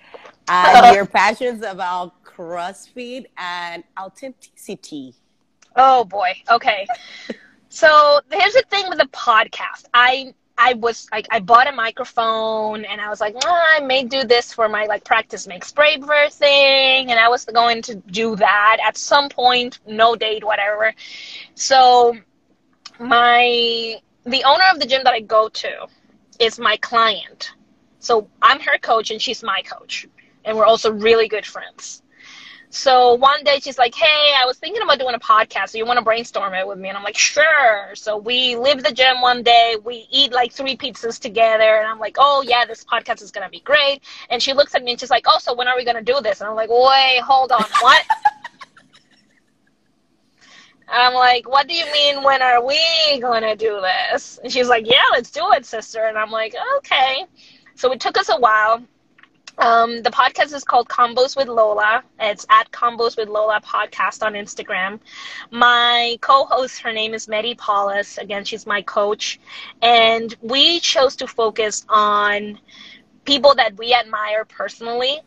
and 0.48 0.94
your 0.96 1.06
passions 1.06 1.62
about 1.62 2.22
crossfit 2.24 3.26
and 3.36 3.84
authenticity. 4.00 5.14
Oh 5.76 6.04
boy. 6.04 6.32
Okay. 6.50 6.86
So 7.68 8.20
here's 8.30 8.54
the 8.54 8.64
thing 8.68 8.88
with 8.88 8.98
the 8.98 9.06
podcast. 9.06 9.86
I 9.94 10.34
I 10.64 10.74
was 10.74 11.08
like, 11.10 11.26
I 11.28 11.40
bought 11.40 11.66
a 11.66 11.72
microphone 11.72 12.84
and 12.84 13.00
I 13.00 13.08
was 13.08 13.20
like, 13.20 13.34
oh, 13.44 13.64
I 13.76 13.80
may 13.80 14.04
do 14.04 14.22
this 14.22 14.52
for 14.52 14.68
my 14.68 14.84
like 14.84 15.04
practice 15.04 15.48
makes 15.48 15.72
braver 15.72 16.28
thing. 16.30 17.10
And 17.10 17.18
I 17.18 17.28
was 17.28 17.44
going 17.44 17.82
to 17.82 17.96
do 17.96 18.36
that 18.36 18.76
at 18.86 18.96
some 18.96 19.28
point, 19.28 19.80
no 19.88 20.14
date, 20.14 20.44
whatever. 20.44 20.94
So 21.56 22.16
my, 23.00 23.96
the 24.24 24.44
owner 24.44 24.64
of 24.72 24.78
the 24.78 24.86
gym 24.86 25.02
that 25.02 25.12
I 25.12 25.20
go 25.20 25.48
to 25.48 25.88
is 26.38 26.60
my 26.60 26.76
client. 26.76 27.54
So 27.98 28.28
I'm 28.40 28.60
her 28.60 28.78
coach 28.78 29.10
and 29.10 29.20
she's 29.20 29.42
my 29.42 29.62
coach. 29.62 30.06
And 30.44 30.56
we're 30.56 30.64
also 30.64 30.92
really 30.92 31.26
good 31.26 31.44
friends. 31.44 32.01
So 32.74 33.12
one 33.16 33.44
day 33.44 33.58
she's 33.60 33.76
like, 33.76 33.94
Hey, 33.94 34.32
I 34.34 34.46
was 34.46 34.56
thinking 34.56 34.82
about 34.82 34.98
doing 34.98 35.14
a 35.14 35.18
podcast. 35.18 35.68
So 35.68 35.78
you 35.78 35.84
want 35.84 35.98
to 35.98 36.04
brainstorm 36.04 36.54
it 36.54 36.66
with 36.66 36.78
me? 36.78 36.88
And 36.88 36.96
I'm 36.96 37.04
like, 37.04 37.18
Sure. 37.18 37.90
So 37.94 38.16
we 38.16 38.56
leave 38.56 38.82
the 38.82 38.92
gym 38.92 39.20
one 39.20 39.42
day. 39.42 39.76
We 39.84 40.06
eat 40.10 40.32
like 40.32 40.52
three 40.52 40.74
pizzas 40.74 41.20
together. 41.20 41.62
And 41.62 41.86
I'm 41.86 41.98
like, 41.98 42.16
Oh, 42.18 42.42
yeah, 42.46 42.64
this 42.64 42.82
podcast 42.82 43.20
is 43.20 43.30
going 43.30 43.46
to 43.46 43.50
be 43.50 43.60
great. 43.60 44.00
And 44.30 44.42
she 44.42 44.54
looks 44.54 44.74
at 44.74 44.82
me 44.82 44.92
and 44.92 44.98
she's 45.00 45.10
like, 45.10 45.24
Oh, 45.28 45.38
so 45.38 45.54
when 45.54 45.68
are 45.68 45.76
we 45.76 45.84
going 45.84 46.02
to 46.02 46.12
do 46.12 46.18
this? 46.22 46.40
And 46.40 46.48
I'm 46.48 46.56
like, 46.56 46.70
Wait, 46.70 47.20
hold 47.22 47.52
on. 47.52 47.62
What? 47.80 48.06
I'm 50.88 51.14
like, 51.14 51.48
what 51.48 51.68
do 51.68 51.74
you 51.74 51.90
mean, 51.90 52.22
when 52.22 52.42
are 52.42 52.64
we 52.64 52.78
going 53.18 53.42
to 53.42 53.56
do 53.56 53.80
this? 53.80 54.38
And 54.42 54.52
she's 54.52 54.68
like, 54.68 54.86
yeah, 54.86 55.00
let's 55.12 55.30
do 55.30 55.40
it, 55.52 55.64
sister. 55.64 56.04
And 56.04 56.18
I'm 56.18 56.30
like, 56.30 56.54
okay. 56.76 57.24
So 57.76 57.92
it 57.92 58.00
took 58.00 58.18
us 58.18 58.28
a 58.28 58.36
while. 58.38 58.82
Um, 59.58 60.02
the 60.02 60.10
podcast 60.10 60.52
is 60.54 60.64
called 60.64 60.88
Combos 60.88 61.36
with 61.36 61.48
Lola. 61.48 62.02
It's 62.18 62.46
at 62.50 62.70
Combos 62.72 63.16
with 63.16 63.28
Lola 63.28 63.60
podcast 63.60 64.24
on 64.24 64.32
Instagram. 64.32 64.98
My 65.50 66.18
co-host, 66.20 66.80
her 66.80 66.92
name 66.92 67.14
is 67.14 67.28
Medi 67.28 67.54
Paulus. 67.54 68.18
Again, 68.18 68.44
she's 68.44 68.66
my 68.66 68.82
coach, 68.82 69.38
and 69.82 70.34
we 70.40 70.80
chose 70.80 71.16
to 71.16 71.26
focus 71.26 71.84
on 71.88 72.58
people 73.24 73.54
that 73.54 73.76
we 73.76 73.94
admire 73.94 74.44
personally 74.44 75.20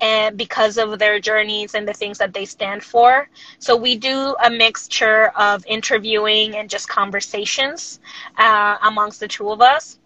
and 0.00 0.36
because 0.36 0.76
of 0.78 0.98
their 0.98 1.18
journeys 1.20 1.74
and 1.74 1.88
the 1.88 1.92
things 1.92 2.18
that 2.18 2.32
they 2.34 2.44
stand 2.44 2.82
for. 2.82 3.28
So 3.58 3.76
we 3.76 3.96
do 3.96 4.36
a 4.44 4.50
mixture 4.50 5.28
of 5.36 5.64
interviewing 5.66 6.56
and 6.56 6.68
just 6.68 6.88
conversations 6.88 8.00
uh, 8.36 8.76
amongst 8.82 9.20
the 9.20 9.28
two 9.28 9.50
of 9.50 9.60
us. 9.60 9.98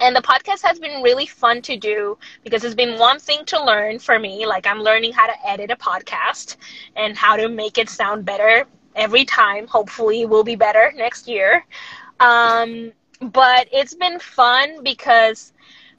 And 0.00 0.16
the 0.16 0.22
podcast 0.22 0.62
has 0.62 0.78
been 0.78 1.02
really 1.02 1.26
fun 1.26 1.62
to 1.62 1.76
do 1.76 2.18
because 2.42 2.64
it's 2.64 2.74
been 2.74 2.98
one 2.98 3.18
thing 3.18 3.44
to 3.46 3.62
learn 3.62 3.98
for 3.98 4.18
me. 4.18 4.46
Like 4.46 4.66
I'm 4.66 4.80
learning 4.80 5.12
how 5.12 5.26
to 5.26 5.46
edit 5.48 5.70
a 5.70 5.76
podcast 5.76 6.56
and 6.96 7.16
how 7.16 7.36
to 7.36 7.48
make 7.48 7.78
it 7.78 7.88
sound 7.88 8.24
better 8.24 8.66
every 8.96 9.24
time. 9.24 9.66
Hopefully, 9.66 10.22
it 10.22 10.28
will 10.28 10.44
be 10.44 10.56
better 10.56 10.92
next 10.96 11.28
year. 11.28 11.64
Um, 12.18 12.92
but 13.20 13.68
it's 13.72 13.94
been 13.94 14.18
fun 14.18 14.82
because 14.82 15.52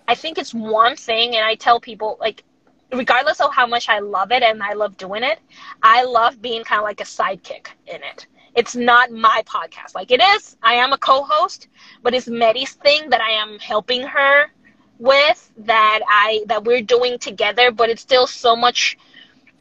I 0.08 0.16
think 0.16 0.38
it's 0.38 0.54
one 0.54 0.96
thing, 0.96 1.36
and 1.36 1.46
I 1.46 1.56
tell 1.56 1.80
people 1.80 2.18
like, 2.20 2.44
regardless 2.92 3.40
of 3.40 3.54
how 3.54 3.68
much 3.68 3.88
I 3.88 4.00
love 4.00 4.32
it 4.32 4.44
and 4.44 4.62
I 4.64 4.74
love 4.74 4.98
doing 4.98 5.24
it, 5.24 5.40
I 5.84 6.04
love 6.04 6.42
being 6.42 6.64
kind 6.64 6.80
of 6.80 6.84
like 6.84 7.00
a 7.02 7.06
sidekick 7.06 7.68
in 7.88 8.02
it 8.04 8.28
it's 8.56 8.76
not 8.76 9.12
my 9.12 9.44
podcast. 9.46 9.96
Like 9.96 10.12
it 10.12 10.22
is, 10.22 10.58
I 10.62 10.76
am 10.76 10.94
a 10.94 10.98
co-host, 10.98 11.68
but 12.04 12.14
it's 12.14 12.28
Medi's 12.28 12.74
thing 12.74 13.10
that 13.10 13.22
I 13.22 13.32
am 13.32 13.60
helping 13.60 14.04
her 14.04 14.52
with 15.00 15.52
that 15.58 16.00
I 16.08 16.44
that 16.48 16.64
we're 16.64 16.82
doing 16.82 17.18
together, 17.20 17.72
but 17.72 17.90
it's 17.90 18.02
still 18.02 18.28
so 18.28 18.56
much 18.56 18.98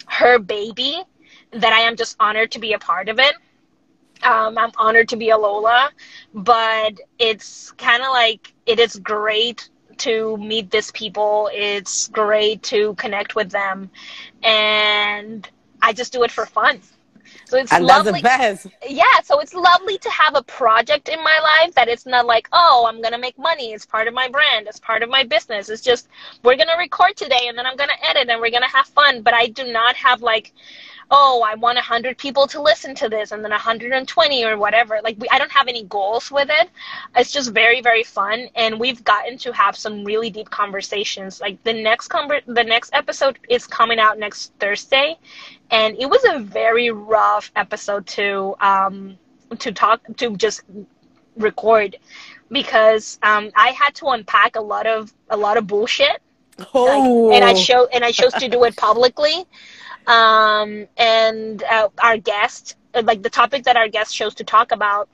her 0.06 0.38
baby 0.38 1.02
that 1.52 1.72
I 1.72 1.80
am 1.80 1.96
just 1.96 2.16
honored 2.20 2.50
to 2.52 2.58
be 2.58 2.72
a 2.72 2.78
part 2.78 3.08
of 3.08 3.18
it. 3.18 3.34
Um, 4.22 4.58
I'm 4.58 4.72
honored 4.76 5.08
to 5.10 5.16
be 5.16 5.30
a 5.30 5.38
Lola, 5.38 5.90
but 6.34 7.00
it's 7.18 7.70
kind 7.72 8.02
of 8.02 8.08
like 8.10 8.52
it 8.66 8.78
is 8.78 8.96
great 8.96 9.68
to 9.98 10.36
meet 10.36 10.70
these 10.70 10.90
people. 10.92 11.50
It's 11.52 12.08
great 12.08 12.62
to 12.64 12.94
connect 12.94 13.34
with 13.34 13.50
them, 13.50 13.90
and 14.42 15.48
I 15.80 15.92
just 15.92 16.12
do 16.12 16.22
it 16.24 16.30
for 16.30 16.44
fun. 16.46 16.80
So 17.50 17.58
it's 17.58 17.72
and 17.72 17.84
lovely. 17.84 18.20
That's 18.20 18.62
the 18.62 18.68
best. 18.68 18.76
Yeah, 18.88 19.20
so 19.24 19.40
it's 19.40 19.54
lovely 19.54 19.98
to 19.98 20.10
have 20.10 20.36
a 20.36 20.42
project 20.44 21.08
in 21.08 21.18
my 21.18 21.40
life 21.40 21.74
that 21.74 21.88
it's 21.88 22.06
not 22.06 22.24
like, 22.24 22.48
oh, 22.52 22.86
I'm 22.88 23.02
gonna 23.02 23.18
make 23.18 23.36
money. 23.36 23.72
It's 23.72 23.84
part 23.84 24.06
of 24.06 24.14
my 24.14 24.28
brand. 24.28 24.68
It's 24.68 24.78
part 24.78 25.02
of 25.02 25.10
my 25.10 25.24
business. 25.24 25.68
It's 25.68 25.82
just 25.82 26.06
we're 26.44 26.54
gonna 26.54 26.78
record 26.78 27.16
today, 27.16 27.48
and 27.48 27.58
then 27.58 27.66
I'm 27.66 27.74
gonna 27.74 27.98
edit, 28.04 28.28
and 28.28 28.40
we're 28.40 28.52
gonna 28.52 28.68
have 28.68 28.86
fun. 28.86 29.22
But 29.22 29.34
I 29.34 29.48
do 29.48 29.64
not 29.64 29.96
have 29.96 30.22
like 30.22 30.52
oh, 31.10 31.42
I 31.44 31.54
want 31.54 31.76
100 31.76 32.16
people 32.18 32.46
to 32.48 32.62
listen 32.62 32.94
to 32.96 33.08
this 33.08 33.32
and 33.32 33.42
then 33.42 33.50
120 33.50 34.44
or 34.44 34.56
whatever. 34.56 35.00
Like, 35.02 35.16
we, 35.18 35.28
I 35.30 35.38
don't 35.38 35.50
have 35.50 35.66
any 35.66 35.84
goals 35.84 36.30
with 36.30 36.48
it. 36.50 36.70
It's 37.16 37.32
just 37.32 37.52
very, 37.52 37.80
very 37.80 38.04
fun. 38.04 38.48
And 38.54 38.78
we've 38.78 39.02
gotten 39.02 39.36
to 39.38 39.52
have 39.52 39.76
some 39.76 40.04
really 40.04 40.30
deep 40.30 40.50
conversations. 40.50 41.40
Like, 41.40 41.62
the 41.64 41.72
next, 41.72 42.08
conver- 42.08 42.44
the 42.46 42.64
next 42.64 42.90
episode 42.94 43.38
is 43.48 43.66
coming 43.66 43.98
out 43.98 44.18
next 44.18 44.52
Thursday. 44.60 45.18
And 45.70 45.96
it 45.98 46.08
was 46.08 46.24
a 46.24 46.38
very 46.38 46.90
rough 46.90 47.50
episode 47.56 48.06
to, 48.08 48.54
um, 48.60 49.18
to 49.58 49.72
talk, 49.72 50.00
to 50.18 50.36
just 50.36 50.62
record 51.36 51.96
because 52.50 53.18
um, 53.22 53.50
I 53.56 53.68
had 53.68 53.94
to 53.96 54.08
unpack 54.08 54.56
a 54.56 54.60
lot 54.60 54.86
of 54.86 55.12
a 55.28 55.36
lot 55.36 55.56
of 55.56 55.66
bullshit. 55.66 56.20
Oh. 56.74 57.28
Like, 57.28 57.36
and 57.36 57.44
I 57.44 57.54
show 57.54 57.86
and 57.86 58.04
I 58.04 58.12
chose 58.12 58.32
to 58.34 58.48
do 58.48 58.64
it 58.64 58.76
publicly. 58.76 59.44
Um, 60.06 60.86
and 60.96 61.62
uh, 61.62 61.88
our 62.02 62.16
guest, 62.16 62.76
like 62.94 63.22
the 63.22 63.30
topic 63.30 63.64
that 63.64 63.76
our 63.76 63.88
guest 63.88 64.14
chose 64.14 64.34
to 64.36 64.44
talk 64.44 64.72
about, 64.72 65.08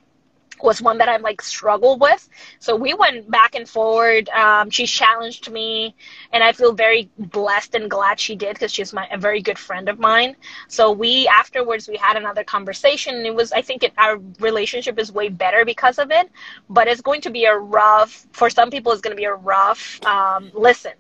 was 0.63 0.81
one 0.81 0.99
that 0.99 1.09
I'm 1.09 1.23
like 1.23 1.43
struggled 1.43 2.01
with. 2.01 2.29
So 2.59 2.77
we 2.77 2.95
went 2.95 3.31
back 3.31 3.55
and 3.55 3.69
forward. 3.69 4.29
Um, 4.31 4.71
she 4.71 4.87
challenged 4.87 5.51
me, 5.51 5.95
and 6.33 6.43
I 6.43 6.53
feel 6.53 6.73
very 6.73 7.11
blessed 7.19 7.75
and 7.75 7.91
glad 7.91 8.19
she 8.19 8.37
did 8.37 8.55
because 8.55 8.73
she's 8.73 8.93
my 8.93 9.07
a 9.13 9.19
very 9.19 9.43
good 9.43 9.59
friend 9.59 9.89
of 9.89 9.99
mine. 9.99 10.37
So 10.69 10.93
we 10.93 11.29
afterwards 11.29 11.89
we 11.89 11.97
had 11.97 12.17
another 12.17 12.45
conversation. 12.45 13.17
And 13.17 13.27
it 13.27 13.35
was 13.35 13.53
I 13.53 13.63
think 13.63 13.83
it, 13.83 13.93
our 13.99 14.19
relationship 14.41 14.99
is 14.99 15.13
way 15.13 15.29
better 15.29 15.65
because 15.65 15.99
of 15.99 16.11
it, 16.11 16.31
but 16.69 16.89
it's 16.89 17.01
going 17.01 17.21
to 17.23 17.31
be 17.31 17.45
a 17.45 17.57
rough 17.57 18.27
for 18.33 18.51
some 18.51 18.71
people. 18.71 18.93
It's 18.93 19.01
going 19.03 19.17
to 19.17 19.21
be 19.21 19.25
a 19.25 19.35
rough 19.35 20.05
um, 20.05 20.51
listen. 20.55 20.93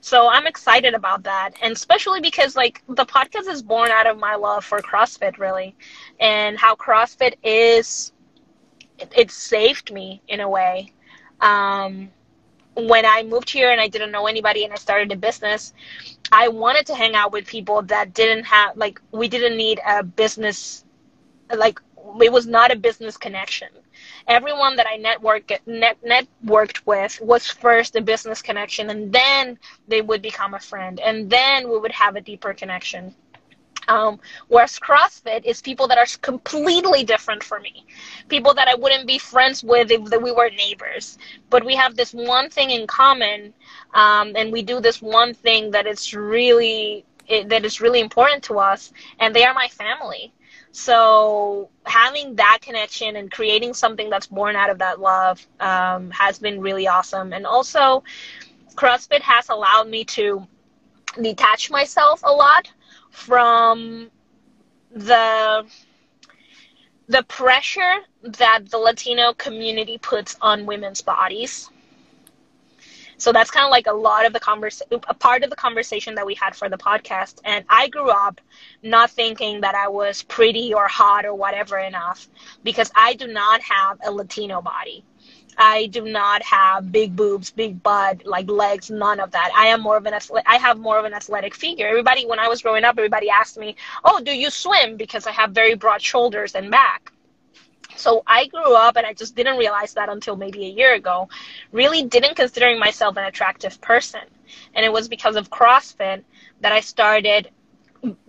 So 0.00 0.28
I'm 0.28 0.46
excited 0.46 0.94
about 0.94 1.24
that. 1.24 1.50
And 1.62 1.72
especially 1.72 2.20
because 2.20 2.56
like 2.56 2.82
the 2.88 3.06
podcast 3.06 3.48
is 3.48 3.62
born 3.62 3.90
out 3.90 4.06
of 4.06 4.18
my 4.18 4.34
love 4.36 4.64
for 4.64 4.80
CrossFit 4.80 5.38
really 5.38 5.74
and 6.20 6.58
how 6.58 6.74
CrossFit 6.74 7.34
is 7.42 8.12
it, 8.98 9.12
it 9.16 9.30
saved 9.30 9.92
me 9.92 10.22
in 10.28 10.40
a 10.40 10.48
way. 10.48 10.92
Um, 11.40 12.10
when 12.74 13.04
I 13.04 13.24
moved 13.24 13.50
here 13.50 13.70
and 13.70 13.80
I 13.80 13.88
didn't 13.88 14.12
know 14.12 14.26
anybody 14.26 14.64
and 14.64 14.72
I 14.72 14.76
started 14.76 15.10
a 15.12 15.16
business, 15.16 15.72
I 16.30 16.48
wanted 16.48 16.86
to 16.86 16.94
hang 16.94 17.14
out 17.14 17.32
with 17.32 17.46
people 17.46 17.82
that 17.82 18.14
didn't 18.14 18.44
have 18.44 18.76
like 18.76 19.00
we 19.10 19.28
didn't 19.28 19.56
need 19.56 19.80
a 19.86 20.02
business 20.02 20.84
like 21.56 21.80
it 22.22 22.32
was 22.32 22.46
not 22.46 22.70
a 22.70 22.76
business 22.76 23.16
connection. 23.16 23.68
Everyone 24.28 24.76
that 24.76 24.86
I 24.86 24.98
networked 24.98 25.58
net, 25.66 25.96
networked 26.04 26.86
with 26.86 27.18
was 27.20 27.46
first 27.46 27.96
a 27.96 28.02
business 28.02 28.42
connection, 28.42 28.90
and 28.90 29.10
then 29.10 29.58
they 29.88 30.02
would 30.02 30.20
become 30.20 30.54
a 30.54 30.60
friend, 30.60 31.00
and 31.00 31.30
then 31.30 31.68
we 31.70 31.78
would 31.78 31.92
have 31.92 32.14
a 32.14 32.20
deeper 32.20 32.52
connection. 32.52 33.14
Um, 33.88 34.20
whereas 34.48 34.78
CrossFit 34.78 35.46
is 35.46 35.62
people 35.62 35.88
that 35.88 35.96
are 35.96 36.06
completely 36.20 37.04
different 37.04 37.42
for 37.42 37.58
me, 37.58 37.86
people 38.28 38.52
that 38.52 38.68
I 38.68 38.74
wouldn't 38.74 39.06
be 39.06 39.18
friends 39.18 39.64
with 39.64 39.90
if 39.90 40.02
we 40.22 40.30
were 40.30 40.50
neighbors. 40.50 41.16
But 41.48 41.64
we 41.64 41.74
have 41.76 41.96
this 41.96 42.12
one 42.12 42.50
thing 42.50 42.70
in 42.70 42.86
common, 42.86 43.54
um, 43.94 44.34
and 44.36 44.52
we 44.52 44.60
do 44.62 44.78
this 44.80 45.00
one 45.00 45.32
thing 45.32 45.70
that 45.70 45.86
is 45.86 46.12
really 46.12 47.06
it, 47.28 47.48
that 47.48 47.64
is 47.64 47.80
really 47.80 48.00
important 48.00 48.42
to 48.44 48.58
us, 48.58 48.92
and 49.20 49.34
they 49.34 49.44
are 49.44 49.54
my 49.54 49.68
family. 49.68 50.32
So 50.72 51.70
having 51.84 52.36
that 52.36 52.58
connection 52.60 53.16
and 53.16 53.30
creating 53.30 53.74
something 53.74 54.10
that's 54.10 54.26
born 54.26 54.56
out 54.56 54.70
of 54.70 54.78
that 54.78 55.00
love 55.00 55.44
um, 55.60 56.10
has 56.10 56.38
been 56.38 56.60
really 56.60 56.86
awesome. 56.86 57.32
And 57.32 57.46
also, 57.46 58.04
CrossFit 58.74 59.20
has 59.22 59.48
allowed 59.48 59.88
me 59.88 60.04
to 60.04 60.46
detach 61.20 61.70
myself 61.70 62.20
a 62.22 62.30
lot 62.32 62.70
from 63.10 64.10
the 64.90 65.66
the 67.08 67.22
pressure 67.22 67.96
that 68.22 68.68
the 68.70 68.76
Latino 68.76 69.32
community 69.32 69.96
puts 69.98 70.36
on 70.42 70.66
women's 70.66 71.00
bodies 71.00 71.70
so 73.18 73.32
that's 73.32 73.50
kind 73.50 73.64
of 73.64 73.70
like 73.70 73.86
a 73.86 73.92
lot 73.92 74.26
of 74.26 74.32
the 74.32 74.40
conversation, 74.40 75.00
a 75.08 75.14
part 75.14 75.42
of 75.42 75.50
the 75.50 75.56
conversation 75.56 76.14
that 76.14 76.26
we 76.26 76.34
had 76.34 76.56
for 76.56 76.68
the 76.68 76.78
podcast. 76.78 77.40
And 77.44 77.64
I 77.68 77.88
grew 77.88 78.10
up 78.10 78.40
not 78.82 79.10
thinking 79.10 79.60
that 79.62 79.74
I 79.74 79.88
was 79.88 80.22
pretty 80.22 80.72
or 80.72 80.88
hot 80.88 81.26
or 81.26 81.34
whatever 81.34 81.78
enough 81.78 82.28
because 82.62 82.90
I 82.94 83.14
do 83.14 83.26
not 83.26 83.60
have 83.62 83.98
a 84.04 84.10
Latino 84.10 84.62
body. 84.62 85.04
I 85.58 85.86
do 85.86 86.02
not 86.02 86.42
have 86.44 86.92
big 86.92 87.16
boobs, 87.16 87.50
big 87.50 87.82
butt, 87.82 88.24
like 88.24 88.48
legs, 88.48 88.90
none 88.90 89.18
of 89.18 89.32
that. 89.32 89.50
I 89.56 89.66
am 89.66 89.80
more 89.80 89.96
of 89.96 90.06
an 90.06 90.14
I 90.46 90.56
have 90.56 90.78
more 90.78 90.98
of 91.00 91.04
an 91.04 91.14
athletic 91.14 91.54
figure. 91.54 91.88
Everybody, 91.88 92.26
when 92.26 92.38
I 92.38 92.46
was 92.46 92.62
growing 92.62 92.84
up, 92.84 92.96
everybody 92.96 93.28
asked 93.28 93.58
me, 93.58 93.74
"Oh, 94.04 94.20
do 94.20 94.30
you 94.30 94.50
swim?" 94.50 94.96
Because 94.96 95.26
I 95.26 95.32
have 95.32 95.50
very 95.50 95.74
broad 95.74 96.00
shoulders 96.00 96.54
and 96.54 96.70
back. 96.70 97.12
So 97.98 98.22
I 98.26 98.46
grew 98.46 98.74
up 98.74 98.96
and 98.96 99.06
I 99.06 99.12
just 99.12 99.34
didn't 99.34 99.58
realize 99.58 99.94
that 99.94 100.08
until 100.08 100.36
maybe 100.36 100.64
a 100.66 100.70
year 100.70 100.94
ago. 100.94 101.28
Really 101.72 102.04
didn't 102.04 102.36
considering 102.36 102.78
myself 102.78 103.16
an 103.16 103.24
attractive 103.24 103.80
person. 103.80 104.20
And 104.74 104.84
it 104.84 104.92
was 104.92 105.08
because 105.08 105.36
of 105.36 105.50
CrossFit 105.50 106.22
that 106.60 106.72
I 106.72 106.80
started 106.80 107.50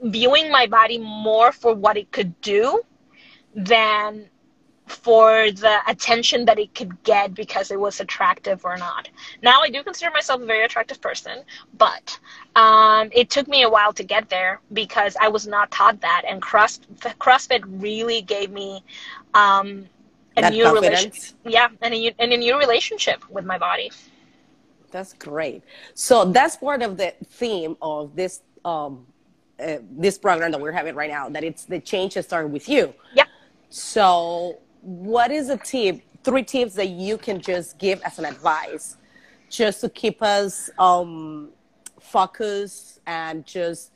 viewing 0.01 0.51
my 0.51 0.67
body 0.67 0.97
more 0.97 1.51
for 1.51 1.73
what 1.73 1.97
it 1.97 2.12
could 2.12 2.39
do 2.41 2.82
than 3.55 4.29
for 4.89 5.52
the 5.52 5.78
attention 5.88 6.45
that 6.45 6.60
it 6.60 6.73
could 6.75 7.02
get 7.04 7.34
because 7.34 7.71
it 7.71 7.80
was 7.80 7.99
attractive 7.99 8.65
or 8.65 8.78
not. 8.78 9.10
Now 9.43 9.62
I 9.62 9.69
do 9.69 9.84
consider 9.84 10.12
myself 10.12 10.41
a 10.41 10.45
very 10.45 10.65
attractive 10.65 10.99
person, 10.99 11.43
but 11.78 12.19
um, 12.56 13.10
it 13.13 13.30
took 13.30 13.47
me 13.47 13.63
a 13.63 13.69
while 13.69 13.93
to 13.93 14.04
get 14.04 14.30
there 14.30 14.60
because 14.73 15.15
I 15.19 15.28
was 15.28 15.47
not 15.47 15.71
taught 15.71 16.02
that, 16.02 16.23
and 16.28 16.41
Cross, 16.41 16.80
CrossFit 17.19 17.63
really 17.65 18.21
gave 18.21 18.52
me 18.52 18.84
um, 19.34 19.86
a 20.38 20.41
That 20.41 20.54
new 20.54 20.63
confidence. 20.63 20.89
relationship. 20.89 21.36
Yeah, 21.45 21.67
and 21.82 21.93
a, 21.93 22.15
and 22.19 22.34
a 22.34 22.38
new 22.38 22.58
relationship 22.58 23.23
with 23.30 23.45
my 23.45 23.58
body. 23.58 23.91
That's 24.91 25.13
great. 25.13 25.63
So 25.93 26.25
that's 26.25 26.58
part 26.58 26.82
of 26.82 26.97
the 26.97 27.13
theme 27.25 27.78
of 27.82 28.15
this 28.15 28.41
um, 28.65 29.06
uh, 29.60 29.78
this 29.91 30.17
program 30.17 30.52
that 30.52 30.60
we're 30.60 30.71
having 30.71 30.95
right 30.95 31.12
now. 31.12 31.30
That 31.30 31.43
it's 31.43 31.65
the 31.65 31.80
change 31.80 32.15
that 32.15 32.23
started 32.23 32.47
with 32.52 32.67
you. 32.67 32.93
Yeah. 33.13 33.25
So, 33.69 34.58
what 34.82 35.32
is 35.32 35.50
a 35.50 35.58
tip? 35.58 36.02
Three 36.24 36.44
tips 36.44 36.76
that 36.76 36.89
you 36.89 37.18
can 37.18 37.39
just 37.39 37.78
give 37.78 38.02
as 38.02 38.20
an 38.20 38.26
advice, 38.26 38.98
just 39.50 39.82
to 39.82 39.89
keep 39.89 40.22
us 40.22 40.70
um, 40.78 41.50
focused 42.00 43.00
and 43.08 43.46
just 43.46 43.92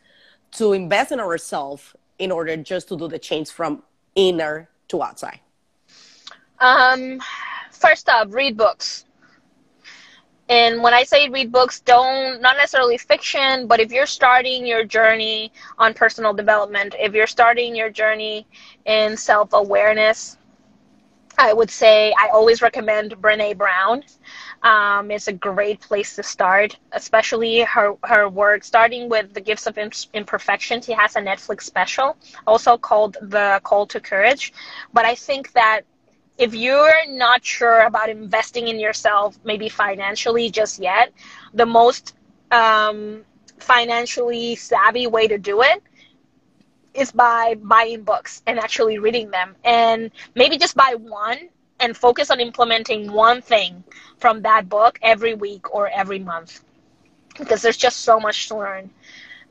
to 0.53 0.73
invest 0.73 1.11
in 1.11 1.19
ourselves 1.19 1.95
in 2.19 2.31
order 2.31 2.55
just 2.57 2.87
to 2.89 2.97
do 2.97 3.07
the 3.07 3.19
change 3.19 3.49
from 3.49 3.83
inner 4.15 4.69
to 4.87 5.03
outside. 5.03 5.39
Um, 6.59 7.19
first 7.71 8.07
up, 8.07 8.33
read 8.33 8.55
books. 8.55 9.05
And 10.49 10.83
when 10.83 10.93
I 10.93 11.03
say 11.03 11.29
read 11.29 11.51
books, 11.51 11.79
don't 11.79 12.41
not 12.41 12.57
necessarily 12.57 12.97
fiction, 12.97 13.65
but 13.65 13.79
if 13.79 13.91
you're 13.91 14.05
starting 14.05 14.65
your 14.65 14.83
journey 14.83 15.51
on 15.77 15.93
personal 15.93 16.33
development, 16.33 16.95
if 16.99 17.13
you're 17.13 17.27
starting 17.27 17.75
your 17.75 17.89
journey 17.89 18.45
in 18.85 19.17
self 19.17 19.53
awareness, 19.53 20.37
I 21.37 21.53
would 21.53 21.69
say 21.69 22.13
I 22.17 22.29
always 22.29 22.61
recommend 22.61 23.11
Brene 23.21 23.57
Brown. 23.57 24.03
Um, 24.61 25.11
it's 25.11 25.27
a 25.27 25.33
great 25.33 25.81
place 25.81 26.15
to 26.15 26.23
start, 26.23 26.77
especially 26.91 27.61
her 27.61 27.95
her 28.03 28.29
work. 28.29 28.63
Starting 28.63 29.09
with 29.09 29.33
the 29.33 29.41
Gifts 29.41 29.67
of 29.67 29.77
Imperfection, 30.13 30.81
she 30.81 30.93
has 30.93 31.15
a 31.15 31.21
Netflix 31.21 31.63
special, 31.63 32.17
also 32.45 32.77
called 32.77 33.17
The 33.21 33.59
Call 33.63 33.87
to 33.87 33.99
Courage. 33.99 34.53
But 34.93 35.05
I 35.05 35.15
think 35.15 35.51
that 35.53 35.81
if 36.37 36.53
you're 36.53 37.07
not 37.09 37.43
sure 37.45 37.81
about 37.81 38.09
investing 38.09 38.67
in 38.67 38.79
yourself, 38.79 39.37
maybe 39.43 39.69
financially 39.69 40.49
just 40.49 40.79
yet, 40.79 41.11
the 41.53 41.65
most 41.65 42.15
um, 42.51 43.23
financially 43.59 44.55
savvy 44.55 45.07
way 45.07 45.27
to 45.27 45.37
do 45.37 45.61
it 45.61 45.83
is 46.93 47.11
by 47.11 47.55
buying 47.61 48.03
books 48.03 48.41
and 48.47 48.59
actually 48.59 48.99
reading 48.99 49.31
them. 49.31 49.55
And 49.63 50.11
maybe 50.35 50.57
just 50.57 50.75
buy 50.75 50.95
one 50.97 51.49
and 51.79 51.95
focus 51.95 52.29
on 52.31 52.39
implementing 52.39 53.11
one 53.11 53.41
thing 53.41 53.83
from 54.17 54.41
that 54.43 54.69
book 54.69 54.99
every 55.01 55.33
week 55.33 55.73
or 55.73 55.89
every 55.89 56.19
month 56.19 56.63
because 57.37 57.61
there's 57.61 57.77
just 57.77 58.01
so 58.01 58.19
much 58.19 58.47
to 58.47 58.57
learn. 58.57 58.89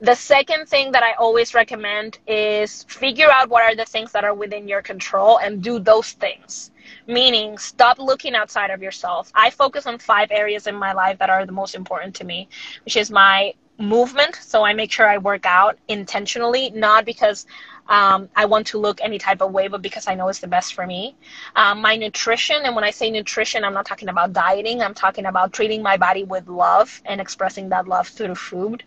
The 0.01 0.15
second 0.17 0.67
thing 0.67 0.91
that 0.93 1.05
I 1.05 1.13
always 1.13 1.55
recommend 1.55 2.19
is 2.27 2.83
figure 2.85 3.31
out 3.31 3.49
what 3.49 3.63
are 3.63 3.77
the 3.77 3.85
things 3.85 4.11
that 4.13 4.25
are 4.25 4.35
within 4.35 4.67
your 4.67 4.83
control 4.83 5.39
and 5.39 5.63
do 5.63 5.79
those 5.79 6.13
things. 6.13 6.73
Meaning, 7.07 7.57
stop 7.59 8.01
looking 8.01 8.35
outside 8.35 8.71
of 8.71 8.83
yourself. 8.83 9.31
I 9.35 9.51
focus 9.51 9.87
on 9.87 9.99
five 9.99 10.33
areas 10.33 10.67
in 10.67 10.75
my 10.75 10.93
life 10.93 11.19
that 11.19 11.31
are 11.31 11.47
the 11.47 11.53
most 11.53 11.77
important 11.77 12.17
to 12.17 12.25
me, 12.25 12.49
which 12.85 12.97
is 12.97 13.13
my 13.13 13.55
movement. 13.83 14.37
So 14.37 14.65
I 14.65 14.73
make 14.73 14.91
sure 14.93 15.09
I 15.09 15.19
work 15.19 15.45
out 15.45 15.79
intentionally, 15.89 16.71
not 16.71 17.05
because 17.05 17.47
um, 17.89 18.29
I 18.37 18.45
want 18.45 18.69
to 18.69 18.79
look 18.79 19.01
any 19.03 19.19
type 19.19 19.43
of 19.43 19.53
way, 19.53 19.67
but 19.69 19.83
because 19.83 20.07
I 20.07 20.15
know 20.15 20.29
it's 20.29 20.39
the 20.39 20.47
best 20.47 20.75
for 20.75 20.87
me. 20.87 21.17
Um, 21.57 21.81
my 21.83 21.97
nutrition, 21.97 22.63
and 22.65 22.75
when 22.77 22.85
I 22.85 22.91
say 22.91 23.11
nutrition, 23.11 23.65
I'm 23.65 23.75
not 23.75 23.87
talking 23.87 24.09
about 24.09 24.33
dieting. 24.33 24.81
I'm 24.81 24.95
talking 24.95 25.27
about 25.27 25.53
treating 25.53 25.83
my 25.83 25.97
body 25.97 26.23
with 26.23 26.47
love 26.49 27.03
and 27.05 27.21
expressing 27.21 27.69
that 27.71 27.89
love 27.89 28.07
through 28.07 28.37
food. 28.37 28.85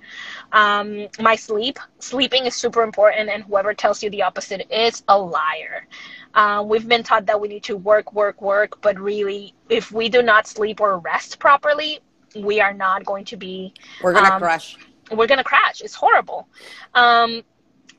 Um, 0.53 1.07
my 1.19 1.35
sleep, 1.35 1.77
sleeping 1.99 2.45
is 2.45 2.55
super 2.55 2.83
important, 2.83 3.29
and 3.29 3.43
whoever 3.43 3.73
tells 3.73 4.01
you 4.01 4.09
the 4.09 4.23
opposite 4.23 4.65
is 4.71 5.03
a 5.09 5.17
liar. 5.17 5.87
Uh, 6.33 6.63
we've 6.65 6.87
been 6.87 7.03
taught 7.03 7.25
that 7.25 7.39
we 7.39 7.47
need 7.47 7.63
to 7.63 7.75
work, 7.75 8.13
work, 8.13 8.41
work, 8.41 8.81
but 8.81 8.97
really, 8.99 9.53
if 9.69 9.91
we 9.91 10.07
do 10.09 10.21
not 10.21 10.47
sleep 10.47 10.79
or 10.79 10.99
rest 10.99 11.39
properly, 11.39 11.99
we 12.35 12.59
are 12.61 12.73
not 12.73 13.05
going 13.05 13.25
to 13.25 13.37
be. 13.37 13.73
We're 14.01 14.13
gonna 14.13 14.35
um, 14.35 14.39
crash. 14.41 14.77
We're 15.11 15.27
gonna 15.27 15.43
crash. 15.43 15.81
It's 15.81 15.95
horrible. 15.95 16.47
Um, 16.93 17.43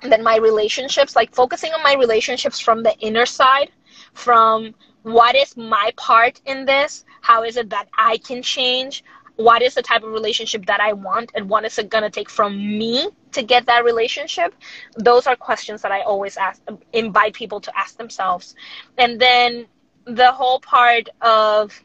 then 0.03 0.23
my 0.23 0.37
relationships, 0.37 1.17
like 1.17 1.35
focusing 1.35 1.73
on 1.73 1.83
my 1.83 1.95
relationships 1.95 2.61
from 2.61 2.83
the 2.83 2.97
inner 2.99 3.27
side, 3.27 3.71
from 4.13 4.75
what 5.03 5.37
is 5.37 5.57
my 5.57 5.93
part 5.97 6.41
in 6.47 6.65
this? 6.65 7.05
How 7.21 7.45
is 7.45 7.57
it 7.57 7.71
that 7.71 7.89
I 7.97 8.19
can 8.19 8.43
change? 8.43 9.05
What 9.37 9.63
is 9.63 9.75
the 9.75 9.83
type 9.83 10.03
of 10.03 10.11
relationship 10.13 10.67
that 10.67 10.81
I 10.81 10.93
want? 10.95 11.31
And 11.35 11.49
what 11.49 11.65
is 11.65 11.79
it 11.79 11.91
going 11.91 12.03
to 12.03 12.11
take 12.11 12.29
from 12.31 12.57
me 12.57 13.09
to 13.33 13.43
get 13.43 13.67
that 13.67 13.85
relationship? 13.85 14.55
Those 14.97 15.27
are 15.27 15.37
questions 15.37 15.83
that 15.83 15.93
I 15.93 16.01
always 16.01 16.37
ask, 16.37 16.61
invite 16.93 17.35
people 17.35 17.61
to 17.61 17.79
ask 17.79 17.97
themselves. 17.97 18.55
And 18.99 19.21
then 19.21 19.67
the 20.07 20.33
whole 20.33 20.61
part 20.61 21.09
of 21.21 21.81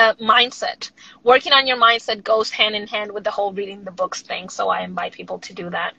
uh, 0.00 0.14
mindset. 0.14 0.90
Working 1.22 1.52
on 1.52 1.66
your 1.66 1.76
mindset 1.76 2.24
goes 2.24 2.50
hand 2.50 2.74
in 2.74 2.86
hand 2.86 3.12
with 3.12 3.24
the 3.24 3.30
whole 3.30 3.52
reading 3.52 3.84
the 3.84 3.90
books 3.90 4.22
thing. 4.22 4.48
So 4.48 4.68
I 4.68 4.80
invite 4.80 5.12
people 5.12 5.38
to 5.40 5.52
do 5.52 5.68
that. 5.70 5.94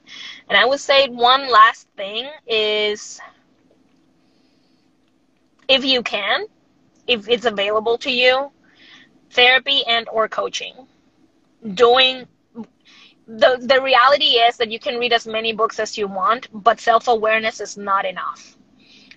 And 0.48 0.58
I 0.58 0.64
would 0.64 0.80
say 0.80 1.08
one 1.08 1.50
last 1.50 1.88
thing 1.96 2.28
is 2.46 3.20
if 5.68 5.84
you 5.84 6.02
can, 6.02 6.46
if 7.06 7.28
it's 7.28 7.44
available 7.44 7.96
to 7.98 8.10
you, 8.10 8.50
therapy 9.30 9.84
and 9.86 10.08
or 10.08 10.28
coaching. 10.28 10.74
Doing 11.74 12.26
the 13.26 13.50
the 13.60 13.80
reality 13.80 14.32
is 14.46 14.56
that 14.56 14.70
you 14.72 14.80
can 14.80 14.98
read 14.98 15.12
as 15.12 15.26
many 15.28 15.52
books 15.52 15.78
as 15.78 15.96
you 15.96 16.08
want, 16.08 16.48
but 16.52 16.80
self-awareness 16.80 17.60
is 17.60 17.76
not 17.76 18.04
enough. 18.04 18.56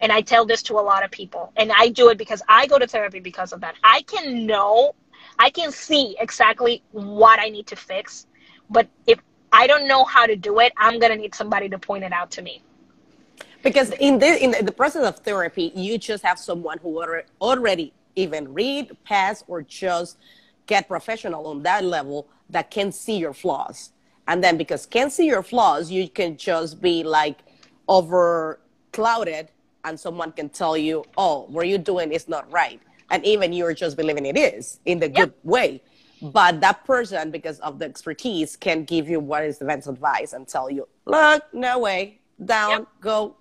And 0.02 0.12
I 0.12 0.22
tell 0.22 0.46
this 0.46 0.62
to 0.64 0.74
a 0.74 0.82
lot 0.82 1.04
of 1.04 1.12
people. 1.12 1.52
And 1.56 1.72
I 1.76 1.90
do 1.90 2.10
it 2.10 2.18
because 2.18 2.42
I 2.48 2.68
go 2.68 2.78
to 2.78 2.88
therapy 2.88 3.20
because 3.20 3.54
of 3.54 3.62
that. 3.62 3.76
I 3.84 4.02
can 4.04 4.46
know, 4.46 4.96
I 5.40 5.50
can 5.50 5.72
see 5.72 6.16
exactly 6.20 6.84
what 6.92 7.40
I 7.40 7.50
need 7.50 7.68
to 7.68 7.76
fix. 7.76 8.28
But 8.70 8.88
if 9.08 9.20
I 9.52 9.68
don't 9.68 9.88
know 9.88 10.04
how 10.04 10.26
to 10.26 10.36
do 10.36 10.60
it, 10.60 10.74
I'm 10.78 11.00
going 11.00 11.12
to 11.12 11.18
need 11.18 11.36
somebody 11.36 11.70
to 11.70 11.80
point 11.80 12.04
it 12.04 12.12
out 12.12 12.32
to 12.32 12.42
me. 12.42 12.62
Because 13.64 13.92
in 13.92 14.20
the, 14.20 14.44
in 14.44 14.66
the 14.66 14.72
process 14.72 15.06
of 15.08 15.20
therapy, 15.20 15.72
you 15.76 15.98
just 15.98 16.24
have 16.24 16.38
someone 16.38 16.78
who 16.80 17.04
already 17.42 17.94
even 18.16 18.54
read, 18.54 18.96
pass, 19.04 19.44
or 19.48 19.62
just 19.62 20.18
get 20.68 20.88
professional 20.88 21.48
on 21.48 21.64
that 21.64 21.84
level 21.84 22.28
that 22.50 22.70
can 22.70 22.92
see 22.92 23.18
your 23.18 23.34
flaws. 23.34 23.92
And 24.28 24.44
then 24.44 24.58
because 24.58 24.86
can 24.86 25.10
see 25.10 25.26
your 25.28 25.44
flaws, 25.44 25.92
you 25.92 26.10
can 26.10 26.38
just 26.38 26.82
be 26.82 27.04
like 27.04 27.40
over 27.88 28.60
clouded 28.92 29.50
and 29.86 30.00
someone 30.00 30.32
can 30.32 30.50
tell 30.50 30.76
you, 30.76 31.06
oh, 31.18 31.46
what 31.50 31.68
you're 31.68 31.78
doing 31.78 32.12
is 32.12 32.28
not 32.28 32.52
right. 32.52 32.82
And 33.12 33.24
even 33.24 33.54
you're 33.54 33.74
just 33.74 33.96
believing 33.96 34.26
it 34.26 34.38
is 34.38 34.80
in 34.86 35.00
the 35.00 35.08
good 35.08 35.34
way. 35.44 35.82
But 36.22 36.60
that 36.62 36.84
person, 36.86 37.30
because 37.30 37.60
of 37.60 37.78
the 37.78 37.86
expertise, 37.86 38.56
can 38.56 38.84
give 38.84 39.08
you 39.08 39.20
what 39.20 39.44
is 39.44 39.60
the 39.60 39.66
best 39.66 39.88
advice 39.88 40.34
and 40.34 40.48
tell 40.48 40.70
you, 40.70 40.88
look, 41.06 41.44
no 41.54 41.80
way, 41.80 42.20
down, 42.44 42.72
yep. 42.72 42.88
go, 43.00 43.36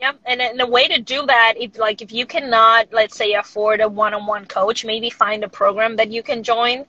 Yep, 0.00 0.18
and, 0.24 0.40
and 0.40 0.58
the 0.58 0.66
way 0.66 0.88
to 0.88 0.98
do 0.98 1.26
that, 1.26 1.54
if 1.58 1.76
like 1.76 2.00
if 2.00 2.10
you 2.10 2.24
cannot, 2.24 2.88
let's 2.90 3.14
say, 3.14 3.34
afford 3.34 3.82
a 3.82 3.88
one-on-one 3.88 4.46
coach, 4.46 4.82
maybe 4.82 5.10
find 5.10 5.44
a 5.44 5.48
program 5.48 5.94
that 5.96 6.10
you 6.10 6.22
can 6.22 6.42
join 6.42 6.86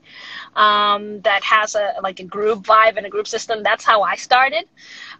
um, 0.56 1.20
that 1.22 1.44
has 1.44 1.76
a 1.76 1.96
like 2.02 2.22
a 2.22 2.24
group 2.24 2.60
vibe 2.60 2.96
and 2.96 3.06
a 3.06 3.10
group 3.10 3.28
system. 3.28 3.64
That's 3.64 3.84
how 3.84 4.02
I 4.02 4.16
started. 4.16 4.64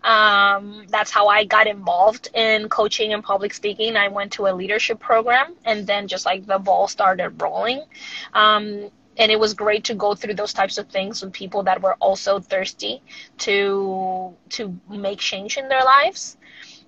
Um, 0.04 0.86
that's 0.90 1.12
how 1.12 1.28
I 1.28 1.46
got 1.46 1.68
involved 1.68 2.30
in 2.34 2.70
coaching 2.70 3.14
and 3.14 3.24
public 3.24 3.54
speaking. 3.54 3.96
I 3.96 4.08
went 4.08 4.32
to 4.34 4.48
a 4.48 4.54
leadership 4.54 5.00
program, 5.00 5.54
and 5.66 5.86
then 5.86 6.08
just 6.08 6.26
like 6.26 6.46
the 6.46 6.58
ball 6.58 6.88
started 6.88 7.42
rolling. 7.42 7.84
Um, 8.34 8.90
and 9.18 9.32
it 9.32 9.40
was 9.40 9.54
great 9.54 9.84
to 9.86 9.94
go 9.94 10.16
through 10.16 10.36
those 10.36 10.54
types 10.54 10.78
of 10.78 10.88
things 10.88 11.22
with 11.22 11.34
people 11.34 11.64
that 11.64 11.82
were 11.82 11.96
also 12.00 12.40
thirsty 12.40 13.02
to 13.40 14.34
to 14.50 14.80
make 14.90 15.20
change 15.20 15.58
in 15.58 15.68
their 15.68 15.84
lives. 15.84 16.38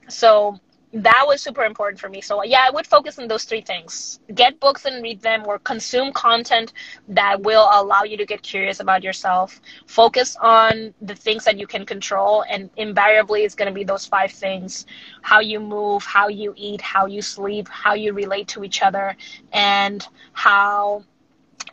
So 0.08 0.60
that 0.93 1.23
was 1.27 1.41
super 1.41 1.63
important 1.63 1.99
for 1.99 2.08
me. 2.10 2.21
So 2.21 2.43
yeah, 2.43 2.63
I 2.67 2.71
would 2.71 2.86
focus 2.86 3.17
on 3.17 3.27
those 3.27 3.45
three 3.45 3.62
things. 3.62 4.19
Get 4.34 4.60
books 4.60 4.86
and 4.86 5.01
read 5.01 5.21
them 5.21 5.43
or 5.47 5.58
consume 5.60 6.13
content 6.13 6.73
that 7.10 7.41
will 7.41 7.67
allow 7.71 8.03
you 8.03 8.15
to 8.17 8.25
get 8.25 8.43
curious 8.43 8.79
about 8.79 9.03
yourself. 9.03 9.60
Focus 9.88 10.38
on 10.39 10.93
the 11.01 11.15
things 11.15 11.45
that 11.45 11.58
you 11.58 11.65
can 11.67 11.86
control 11.86 12.43
and 12.49 12.69
invariably 12.77 13.43
it's 13.43 13.56
going 13.56 13.67
to 13.67 13.73
be 13.73 13.84
those 13.84 14.06
five 14.06 14.32
things. 14.32 14.86
How 15.23 15.39
you 15.39 15.60
move, 15.60 16.03
how 16.03 16.27
you 16.27 16.53
eat, 16.56 16.82
how 16.82 17.08
you 17.08 17.21
sleep, 17.21 17.67
how 17.69 17.93
you 17.95 18.13
relate 18.13 18.47
to 18.49 18.63
each 18.63 18.82
other 18.84 19.15
and 19.51 20.08
how 20.34 21.03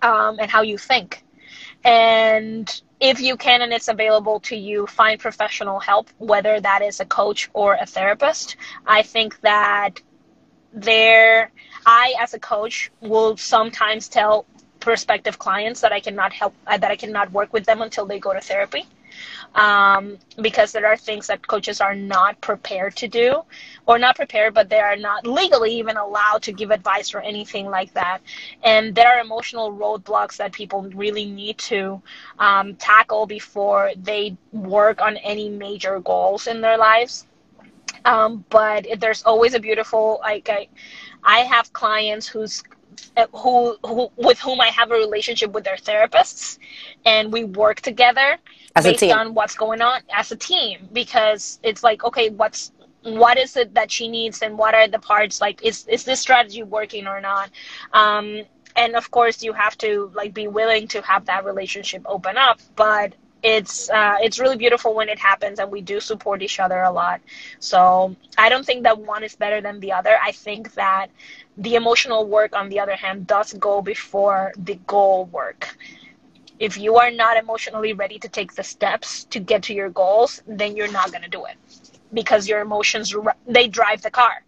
um, 0.02 0.38
and 0.40 0.50
how 0.50 0.62
you 0.62 0.78
think. 0.78 1.24
And 1.84 2.82
if 3.00 3.20
you 3.20 3.36
can 3.36 3.62
and 3.62 3.72
it's 3.72 3.88
available 3.88 4.40
to 4.40 4.56
you, 4.56 4.86
find 4.86 5.18
professional 5.18 5.80
help, 5.80 6.10
whether 6.18 6.60
that 6.60 6.82
is 6.82 7.00
a 7.00 7.06
coach 7.06 7.48
or 7.54 7.74
a 7.80 7.86
therapist. 7.86 8.56
I 8.86 9.02
think 9.02 9.40
that 9.40 10.00
there, 10.72 11.50
I 11.86 12.14
as 12.20 12.34
a 12.34 12.38
coach 12.38 12.90
will 13.00 13.36
sometimes 13.36 14.08
tell 14.08 14.44
prospective 14.80 15.38
clients 15.38 15.80
that 15.80 15.92
I 15.92 16.00
cannot 16.00 16.32
help, 16.32 16.54
uh, 16.66 16.76
that 16.78 16.90
I 16.90 16.96
cannot 16.96 17.32
work 17.32 17.52
with 17.52 17.64
them 17.64 17.82
until 17.82 18.06
they 18.06 18.18
go 18.18 18.32
to 18.32 18.40
therapy 18.40 18.86
um, 19.54 20.18
because 20.40 20.72
there 20.72 20.86
are 20.86 20.96
things 20.96 21.26
that 21.26 21.46
coaches 21.46 21.80
are 21.80 21.94
not 21.94 22.40
prepared 22.40 22.96
to 22.96 23.08
do 23.08 23.42
or 23.86 23.98
not 23.98 24.16
prepared 24.16 24.54
but 24.54 24.68
they 24.68 24.78
are 24.78 24.96
not 24.96 25.26
legally 25.26 25.74
even 25.74 25.96
allowed 25.96 26.42
to 26.42 26.52
give 26.52 26.70
advice 26.70 27.14
or 27.14 27.20
anything 27.20 27.66
like 27.66 27.92
that. 27.94 28.20
And 28.62 28.94
there 28.94 29.08
are 29.08 29.20
emotional 29.20 29.72
roadblocks 29.72 30.36
that 30.36 30.52
people 30.52 30.82
really 30.94 31.26
need 31.26 31.58
to 31.58 32.00
um, 32.38 32.76
tackle 32.76 33.26
before 33.26 33.92
they 33.96 34.36
work 34.52 35.00
on 35.00 35.16
any 35.18 35.48
major 35.48 36.00
goals 36.00 36.46
in 36.46 36.60
their 36.60 36.78
lives. 36.78 37.26
Um, 38.04 38.44
but 38.48 38.86
there's 38.98 39.24
always 39.24 39.54
a 39.54 39.60
beautiful 39.60 40.20
like 40.22 40.48
I, 40.48 40.68
I 41.22 41.40
have 41.40 41.72
clients 41.72 42.26
whose 42.26 42.62
who, 43.32 43.76
who 43.84 44.10
with 44.16 44.38
whom 44.38 44.60
I 44.60 44.68
have 44.68 44.90
a 44.90 44.94
relationship 44.94 45.52
with 45.52 45.64
their 45.64 45.76
therapists, 45.76 46.58
and 47.04 47.32
we 47.32 47.44
work 47.44 47.80
together 47.80 48.38
as 48.76 48.84
based 48.84 49.02
on 49.04 49.34
what's 49.34 49.56
going 49.56 49.80
on 49.80 50.02
as 50.12 50.30
a 50.32 50.36
team 50.36 50.88
because 50.92 51.58
it's 51.62 51.82
like 51.82 52.04
okay, 52.04 52.30
what's 52.30 52.72
what 53.02 53.38
is 53.38 53.56
it 53.56 53.74
that 53.74 53.90
she 53.90 54.08
needs 54.08 54.42
and 54.42 54.58
what 54.58 54.74
are 54.74 54.86
the 54.86 54.98
parts 54.98 55.40
like 55.40 55.62
is 55.64 55.86
is 55.88 56.04
this 56.04 56.20
strategy 56.20 56.62
working 56.62 57.06
or 57.06 57.20
not? 57.20 57.50
Um, 57.92 58.42
and 58.76 58.94
of 58.94 59.10
course 59.10 59.42
you 59.42 59.52
have 59.52 59.76
to 59.78 60.10
like 60.14 60.34
be 60.34 60.48
willing 60.48 60.88
to 60.88 61.00
have 61.02 61.26
that 61.26 61.44
relationship 61.44 62.02
open 62.06 62.36
up 62.36 62.60
but 62.76 63.14
it's 63.42 63.90
uh, 63.90 64.16
it's 64.20 64.38
really 64.38 64.56
beautiful 64.56 64.94
when 64.94 65.08
it 65.08 65.18
happens 65.18 65.58
and 65.58 65.70
we 65.70 65.80
do 65.80 66.00
support 66.00 66.42
each 66.42 66.60
other 66.60 66.82
a 66.82 66.90
lot 66.90 67.20
so 67.58 68.14
i 68.38 68.48
don't 68.48 68.66
think 68.66 68.82
that 68.82 68.98
one 68.98 69.24
is 69.24 69.34
better 69.34 69.60
than 69.60 69.80
the 69.80 69.92
other 69.92 70.18
i 70.22 70.32
think 70.32 70.74
that 70.74 71.08
the 71.60 71.74
emotional 71.74 72.26
work, 72.26 72.56
on 72.56 72.68
the 72.70 72.80
other 72.80 72.96
hand, 72.96 73.26
does 73.26 73.52
go 73.54 73.82
before 73.82 74.52
the 74.56 74.76
goal 74.86 75.26
work. 75.26 75.76
If 76.58 76.78
you 76.78 76.96
are 76.96 77.10
not 77.10 77.36
emotionally 77.36 77.92
ready 77.92 78.18
to 78.18 78.28
take 78.28 78.54
the 78.54 78.62
steps 78.62 79.24
to 79.24 79.40
get 79.40 79.62
to 79.64 79.74
your 79.74 79.90
goals, 79.90 80.42
then 80.46 80.76
you're 80.76 80.90
not 80.90 81.10
going 81.10 81.22
to 81.22 81.28
do 81.28 81.44
it 81.44 81.56
because 82.12 82.48
your 82.48 82.60
emotions 82.60 83.14
they 83.46 83.68
drive 83.68 84.02
the 84.02 84.10
car. 84.10 84.42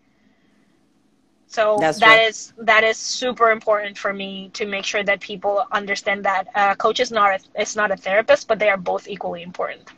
So 1.53 1.77
That's 1.81 2.01
that 2.01 2.19
right. 2.19 2.29
is 2.29 2.55
that 2.59 2.83
is 2.83 2.97
super 2.97 3.51
important 3.51 3.99
for 3.99 4.13
me 4.15 4.51
to 4.55 4.65
make 4.65 4.87
sure 4.87 5.05
that 5.05 5.21
people 5.21 5.67
understand 5.71 6.25
that 6.25 6.49
a 6.55 6.75
coach 6.75 6.99
is 6.99 7.11
not 7.11 7.31
a, 7.37 7.61
is 7.61 7.77
not 7.77 7.91
a 7.91 7.97
therapist, 7.97 8.49
but 8.49 8.59
they 8.59 8.71
are 8.71 8.79
both 8.79 9.07
equally 9.07 9.43
important. 9.43 9.91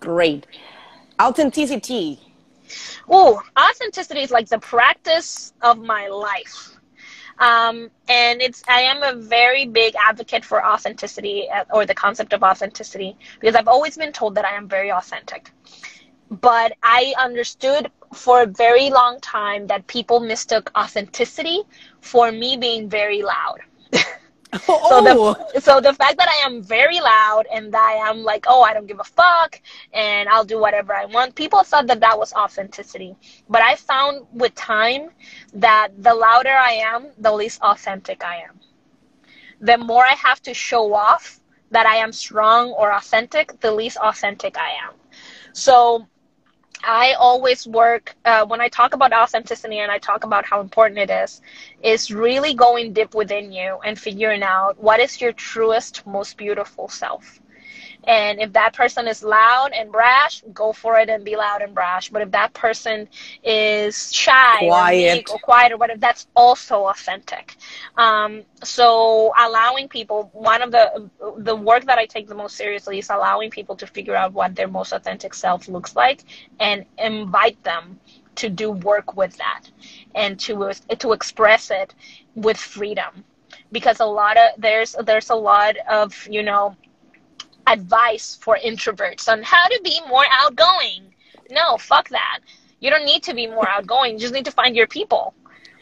Great, 0.00 0.46
authenticity 1.20 2.20
Oh, 3.08 3.42
authenticity 3.58 4.20
is 4.20 4.30
like 4.30 4.48
the 4.48 4.58
practice 4.58 5.52
of 5.62 5.78
my 5.78 6.08
life. 6.08 6.76
Um, 7.38 7.90
and 8.08 8.40
it's 8.40 8.62
I 8.68 8.82
am 8.82 9.02
a 9.02 9.14
very 9.20 9.66
big 9.66 9.94
advocate 9.96 10.44
for 10.44 10.64
authenticity 10.64 11.48
uh, 11.50 11.64
or 11.72 11.84
the 11.84 11.94
concept 11.94 12.32
of 12.32 12.42
authenticity 12.42 13.16
because 13.40 13.56
I've 13.56 13.68
always 13.68 13.96
been 13.96 14.12
told 14.12 14.36
that 14.36 14.44
I 14.44 14.54
am 14.56 14.68
very 14.68 14.92
authentic. 14.92 15.50
But 16.40 16.72
I 16.82 17.14
understood 17.18 17.90
for 18.14 18.42
a 18.42 18.46
very 18.46 18.90
long 18.90 19.20
time 19.20 19.66
that 19.66 19.86
people 19.86 20.20
mistook 20.20 20.70
authenticity 20.76 21.62
for 22.00 22.30
me 22.32 22.56
being 22.56 22.88
very 22.88 23.22
loud. 23.22 23.60
Oh. 23.92 24.00
So 24.88 25.02
the 25.02 25.14
oh. 25.18 25.58
so 25.58 25.80
the 25.80 25.92
fact 25.92 26.16
that 26.18 26.28
I 26.28 26.46
am 26.46 26.62
very 26.62 27.00
loud 27.00 27.46
and 27.52 27.72
that 27.74 27.82
I 27.82 28.08
am 28.08 28.22
like, 28.22 28.44
oh, 28.46 28.62
I 28.62 28.72
don't 28.72 28.86
give 28.86 29.00
a 29.00 29.04
fuck, 29.04 29.60
and 29.92 30.28
I'll 30.28 30.44
do 30.44 30.60
whatever 30.60 30.94
I 30.94 31.06
want. 31.06 31.34
People 31.34 31.64
thought 31.64 31.88
that 31.88 32.00
that 32.00 32.16
was 32.18 32.32
authenticity, 32.32 33.16
but 33.48 33.62
I 33.62 33.74
found 33.74 34.26
with 34.32 34.54
time 34.54 35.10
that 35.54 35.88
the 35.98 36.14
louder 36.14 36.56
I 36.70 36.72
am, 36.94 37.08
the 37.18 37.32
least 37.32 37.60
authentic 37.62 38.24
I 38.24 38.36
am. 38.48 38.60
The 39.60 39.76
more 39.78 40.04
I 40.06 40.14
have 40.14 40.40
to 40.42 40.54
show 40.54 40.94
off 40.94 41.40
that 41.72 41.86
I 41.86 41.96
am 41.96 42.12
strong 42.12 42.70
or 42.70 42.92
authentic, 42.92 43.58
the 43.60 43.72
least 43.72 43.96
authentic 43.96 44.56
I 44.56 44.70
am. 44.86 44.94
So 45.52 46.06
I 46.86 47.14
always 47.14 47.66
work 47.66 48.14
uh, 48.24 48.46
when 48.46 48.60
I 48.60 48.68
talk 48.68 48.94
about 48.94 49.12
authenticity 49.12 49.78
and 49.78 49.90
I 49.90 49.98
talk 49.98 50.24
about 50.24 50.46
how 50.46 50.60
important 50.60 50.98
it 50.98 51.10
is, 51.10 51.40
is 51.82 52.10
really 52.10 52.54
going 52.54 52.92
deep 52.92 53.14
within 53.14 53.52
you 53.52 53.78
and 53.84 53.98
figuring 53.98 54.42
out 54.42 54.78
what 54.82 55.00
is 55.00 55.20
your 55.20 55.32
truest, 55.32 56.06
most 56.06 56.36
beautiful 56.36 56.88
self. 56.88 57.40
And 58.06 58.40
if 58.40 58.52
that 58.52 58.74
person 58.74 59.06
is 59.08 59.22
loud 59.22 59.70
and 59.74 59.90
brash, 59.90 60.42
go 60.52 60.72
for 60.72 60.98
it 60.98 61.08
and 61.08 61.24
be 61.24 61.36
loud 61.36 61.62
and 61.62 61.74
brash. 61.74 62.10
But 62.10 62.22
if 62.22 62.30
that 62.32 62.52
person 62.54 63.08
is 63.42 64.12
shy 64.12 64.58
quiet. 64.58 65.28
or, 65.30 65.36
or 65.36 65.38
quiet 65.38 65.72
or 65.72 65.76
whatever, 65.78 65.98
that's 65.98 66.26
also 66.34 66.86
authentic. 66.86 67.56
Um, 67.96 68.42
so 68.62 69.32
allowing 69.38 69.88
people, 69.88 70.30
one 70.32 70.62
of 70.62 70.70
the 70.70 71.10
the 71.38 71.56
work 71.56 71.84
that 71.86 71.98
I 71.98 72.06
take 72.06 72.28
the 72.28 72.34
most 72.34 72.56
seriously 72.56 72.98
is 72.98 73.10
allowing 73.10 73.50
people 73.50 73.76
to 73.76 73.86
figure 73.86 74.14
out 74.14 74.32
what 74.32 74.54
their 74.54 74.68
most 74.68 74.92
authentic 74.92 75.34
self 75.34 75.68
looks 75.68 75.96
like 75.96 76.24
and 76.60 76.84
invite 76.98 77.62
them 77.64 77.98
to 78.36 78.48
do 78.48 78.70
work 78.70 79.16
with 79.16 79.36
that 79.36 79.62
and 80.14 80.38
to 80.40 80.72
to 80.98 81.12
express 81.12 81.70
it 81.70 81.94
with 82.34 82.56
freedom 82.56 83.24
because 83.72 84.00
a 84.00 84.04
lot 84.04 84.36
of 84.36 84.50
there's 84.58 84.94
there's 85.04 85.30
a 85.30 85.34
lot 85.34 85.76
of 85.90 86.26
you 86.28 86.42
know 86.42 86.76
advice 87.66 88.38
for 88.40 88.58
introverts 88.64 89.28
on 89.28 89.42
how 89.42 89.66
to 89.68 89.80
be 89.82 90.00
more 90.08 90.24
outgoing. 90.30 91.14
No, 91.50 91.76
fuck 91.78 92.08
that. 92.10 92.40
You 92.80 92.90
don't 92.90 93.04
need 93.04 93.22
to 93.24 93.34
be 93.34 93.46
more 93.46 93.68
outgoing. 93.68 94.14
You 94.14 94.18
just 94.18 94.34
need 94.34 94.44
to 94.44 94.50
find 94.50 94.76
your 94.76 94.86
people. 94.86 95.34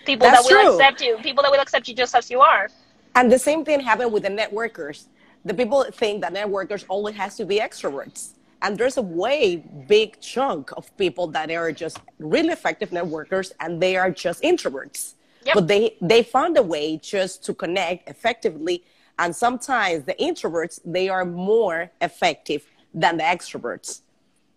People 0.04 0.26
That's 0.26 0.46
that 0.46 0.54
will 0.54 0.62
true. 0.62 0.74
accept 0.74 1.00
you. 1.00 1.16
People 1.18 1.42
that 1.42 1.50
will 1.52 1.60
accept 1.60 1.88
you 1.88 1.94
just 1.94 2.14
as 2.14 2.30
you 2.30 2.40
are. 2.40 2.68
And 3.14 3.30
the 3.30 3.38
same 3.38 3.64
thing 3.64 3.80
happened 3.80 4.12
with 4.12 4.22
the 4.22 4.30
networkers. 4.30 5.06
The 5.44 5.54
people 5.54 5.84
think 5.84 6.22
that 6.22 6.32
networkers 6.32 6.84
only 6.88 7.12
has 7.12 7.36
to 7.36 7.44
be 7.44 7.58
extroverts. 7.58 8.30
And 8.62 8.78
there's 8.78 8.96
a 8.96 9.02
way 9.02 9.56
big 9.88 10.20
chunk 10.20 10.70
of 10.76 10.96
people 10.96 11.26
that 11.28 11.50
are 11.50 11.72
just 11.72 11.98
really 12.18 12.50
effective 12.50 12.90
networkers 12.90 13.52
and 13.58 13.82
they 13.82 13.96
are 13.96 14.10
just 14.10 14.42
introverts. 14.42 15.14
Yep. 15.44 15.54
But 15.54 15.68
they, 15.68 15.96
they 16.00 16.22
found 16.22 16.56
a 16.56 16.62
way 16.62 16.96
just 16.98 17.44
to 17.46 17.54
connect 17.54 18.08
effectively 18.08 18.84
and 19.22 19.34
sometimes 19.34 20.04
the 20.04 20.14
introverts, 20.14 20.80
they 20.84 21.08
are 21.08 21.24
more 21.24 21.90
effective 22.00 22.66
than 22.92 23.16
the 23.16 23.22
extroverts 23.22 24.02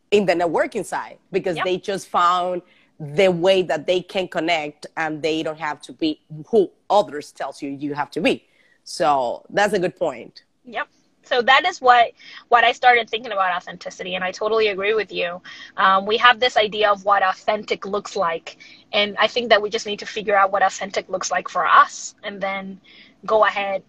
in 0.09 0.25
the 0.25 0.33
networking 0.33 0.83
side 0.83 1.19
because 1.31 1.55
yep. 1.55 1.65
they 1.65 1.77
just 1.77 2.07
found 2.07 2.63
the 2.99 3.27
way 3.27 3.61
that 3.61 3.85
they 3.85 4.01
can 4.01 4.27
connect 4.27 4.87
and 4.97 5.21
they 5.21 5.43
don't 5.43 5.59
have 5.59 5.79
to 5.81 5.93
be 5.93 6.19
who 6.47 6.71
others 6.89 7.31
tells 7.31 7.61
you 7.61 7.69
you 7.69 7.93
have 7.93 8.09
to 8.09 8.21
be. 8.21 8.43
So 8.83 9.45
that's 9.51 9.73
a 9.73 9.79
good 9.79 9.95
point. 9.95 10.43
Yep. 10.65 10.87
So 11.21 11.43
that 11.43 11.65
is 11.65 11.79
what 11.79 12.13
what 12.49 12.63
I 12.63 12.71
started 12.71 13.09
thinking 13.09 13.31
about 13.31 13.51
authenticity, 13.55 14.13
and 14.13 14.23
I 14.23 14.31
totally 14.31 14.67
agree 14.67 14.93
with 14.93 15.11
you. 15.11 15.41
Um, 15.75 16.05
we 16.05 16.17
have 16.17 16.39
this 16.39 16.55
idea 16.55 16.91
of 16.91 17.03
what 17.03 17.23
authentic 17.23 17.83
looks 17.85 18.15
like, 18.15 18.57
and 18.93 19.15
I 19.17 19.27
think 19.27 19.49
that 19.49 19.59
we 19.59 19.71
just 19.71 19.87
need 19.87 19.99
to 19.99 20.05
figure 20.05 20.35
out 20.35 20.51
what 20.51 20.61
authentic 20.61 21.09
looks 21.09 21.31
like 21.31 21.49
for 21.49 21.65
us, 21.65 22.13
and 22.23 22.39
then 22.39 22.79
go 23.25 23.43
ahead 23.43 23.81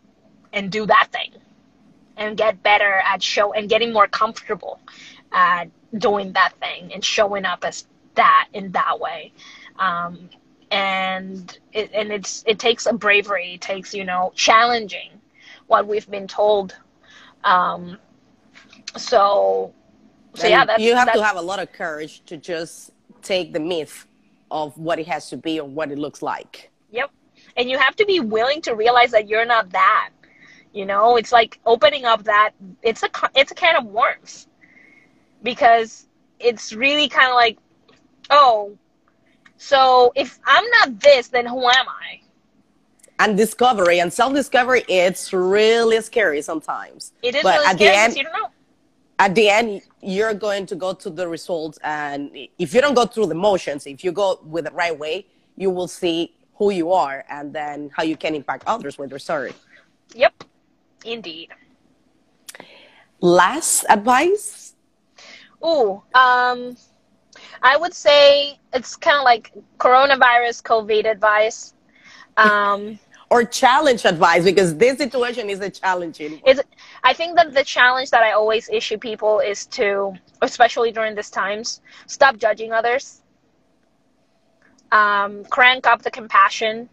and 0.52 0.70
do 0.70 0.86
that 0.86 1.08
thing 1.12 1.32
and 2.16 2.36
get 2.36 2.62
better 2.62 3.00
at 3.04 3.22
show 3.22 3.52
and 3.52 3.68
getting 3.68 3.92
more 3.92 4.08
comfortable 4.08 4.80
at 5.32 5.68
doing 5.98 6.32
that 6.32 6.52
thing 6.60 6.92
and 6.92 7.04
showing 7.04 7.44
up 7.44 7.64
as 7.64 7.86
that 8.14 8.48
in 8.52 8.72
that 8.72 8.98
way. 8.98 9.32
Um, 9.78 10.30
and 10.70 11.58
it, 11.72 11.90
and 11.94 12.10
it's 12.10 12.42
it 12.46 12.58
takes 12.58 12.86
a 12.86 12.92
bravery 12.92 13.54
it 13.54 13.60
takes 13.60 13.94
you 13.94 14.02
know 14.02 14.32
challenging 14.34 15.10
what 15.68 15.86
we've 15.86 16.10
been 16.10 16.26
told. 16.26 16.74
Um, 17.44 17.98
so 18.96 19.72
so 20.34 20.42
and 20.42 20.50
yeah 20.50 20.64
that's, 20.64 20.82
you 20.82 20.96
have 20.96 21.06
that's, 21.06 21.18
to 21.18 21.24
have 21.24 21.36
a 21.36 21.42
lot 21.42 21.60
of 21.60 21.72
courage 21.72 22.24
to 22.26 22.36
just 22.36 22.90
take 23.22 23.52
the 23.52 23.60
myth 23.60 24.06
of 24.50 24.76
what 24.78 24.98
it 24.98 25.06
has 25.06 25.28
to 25.30 25.36
be 25.36 25.60
or 25.60 25.68
what 25.68 25.90
it 25.90 25.98
looks 25.98 26.22
like. 26.22 26.70
Yep. 26.90 27.10
And 27.56 27.70
you 27.70 27.78
have 27.78 27.96
to 27.96 28.06
be 28.06 28.20
willing 28.20 28.62
to 28.62 28.74
realize 28.74 29.10
that 29.10 29.28
you're 29.28 29.46
not 29.46 29.70
that 29.70 30.10
you 30.76 30.84
know, 30.84 31.16
it's 31.16 31.32
like 31.32 31.58
opening 31.64 32.04
up 32.04 32.24
that 32.24 32.52
it's 32.82 33.02
a 33.02 33.08
it's 33.34 33.50
a 33.50 33.54
can 33.54 33.76
of 33.76 33.86
worms 33.86 34.46
because 35.42 36.06
it's 36.38 36.74
really 36.74 37.08
kind 37.08 37.28
of 37.28 37.34
like, 37.34 37.56
oh, 38.28 38.76
so 39.56 40.12
if 40.14 40.38
I'm 40.44 40.64
not 40.76 41.00
this, 41.00 41.28
then 41.28 41.46
who 41.46 41.64
am 41.64 41.86
I? 41.88 42.20
And 43.18 43.38
discovery 43.38 44.00
and 44.00 44.12
self 44.12 44.34
discovery, 44.34 44.84
it's 44.86 45.32
really 45.32 45.98
scary 46.02 46.42
sometimes. 46.42 47.12
It 47.22 47.34
is 47.34 47.42
but 47.42 47.54
really 47.54 47.66
at 47.68 47.76
scary 47.76 47.96
the 47.96 48.02
end, 48.02 48.16
you 48.16 48.22
don't 48.24 48.32
know. 48.34 48.48
At 49.18 49.34
the 49.34 49.48
end, 49.48 49.80
you're 50.02 50.34
going 50.34 50.66
to 50.66 50.76
go 50.76 50.92
to 50.92 51.08
the 51.08 51.26
results, 51.26 51.78
and 51.82 52.30
if 52.58 52.74
you 52.74 52.82
don't 52.82 52.92
go 52.92 53.06
through 53.06 53.28
the 53.28 53.34
motions, 53.34 53.86
if 53.86 54.04
you 54.04 54.12
go 54.12 54.40
with 54.44 54.66
the 54.66 54.72
right 54.72 54.96
way, 54.96 55.26
you 55.56 55.70
will 55.70 55.88
see 55.88 56.34
who 56.56 56.68
you 56.70 56.92
are 56.92 57.24
and 57.30 57.54
then 57.54 57.90
how 57.96 58.02
you 58.02 58.18
can 58.18 58.34
impact 58.34 58.64
others 58.66 58.98
with 58.98 59.08
your 59.08 59.18
story. 59.18 59.54
Yep. 60.14 60.44
Indeed. 61.06 61.50
Last 63.20 63.84
advice? 63.88 64.74
Oh, 65.62 66.02
um, 66.14 66.76
I 67.62 67.76
would 67.76 67.94
say 67.94 68.58
it's 68.72 68.96
kind 68.96 69.16
of 69.16 69.24
like 69.24 69.52
coronavirus 69.78 70.62
COVID 70.62 71.10
advice. 71.10 71.74
Um, 72.36 72.98
or 73.30 73.44
challenge 73.44 74.04
advice 74.04 74.44
because 74.44 74.76
this 74.76 74.98
situation 74.98 75.48
is 75.48 75.60
a 75.60 75.70
challenging. 75.70 76.40
Is 76.46 76.60
I 77.02 77.12
think 77.14 77.36
that 77.36 77.54
the 77.54 77.64
challenge 77.64 78.10
that 78.10 78.22
I 78.22 78.32
always 78.32 78.68
issue 78.68 78.98
people 78.98 79.40
is 79.40 79.66
to, 79.78 80.14
especially 80.42 80.92
during 80.92 81.14
these 81.14 81.30
times, 81.30 81.80
stop 82.06 82.36
judging 82.36 82.72
others. 82.72 83.22
Um, 84.92 85.44
crank 85.46 85.86
up 85.86 86.02
the 86.02 86.10
compassion 86.10 86.88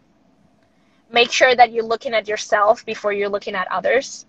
make 1.14 1.32
sure 1.32 1.54
that 1.56 1.72
you're 1.72 1.90
looking 1.94 2.14
at 2.14 2.28
yourself 2.28 2.84
before 2.84 3.12
you're 3.12 3.34
looking 3.36 3.54
at 3.54 3.66
others 3.70 4.26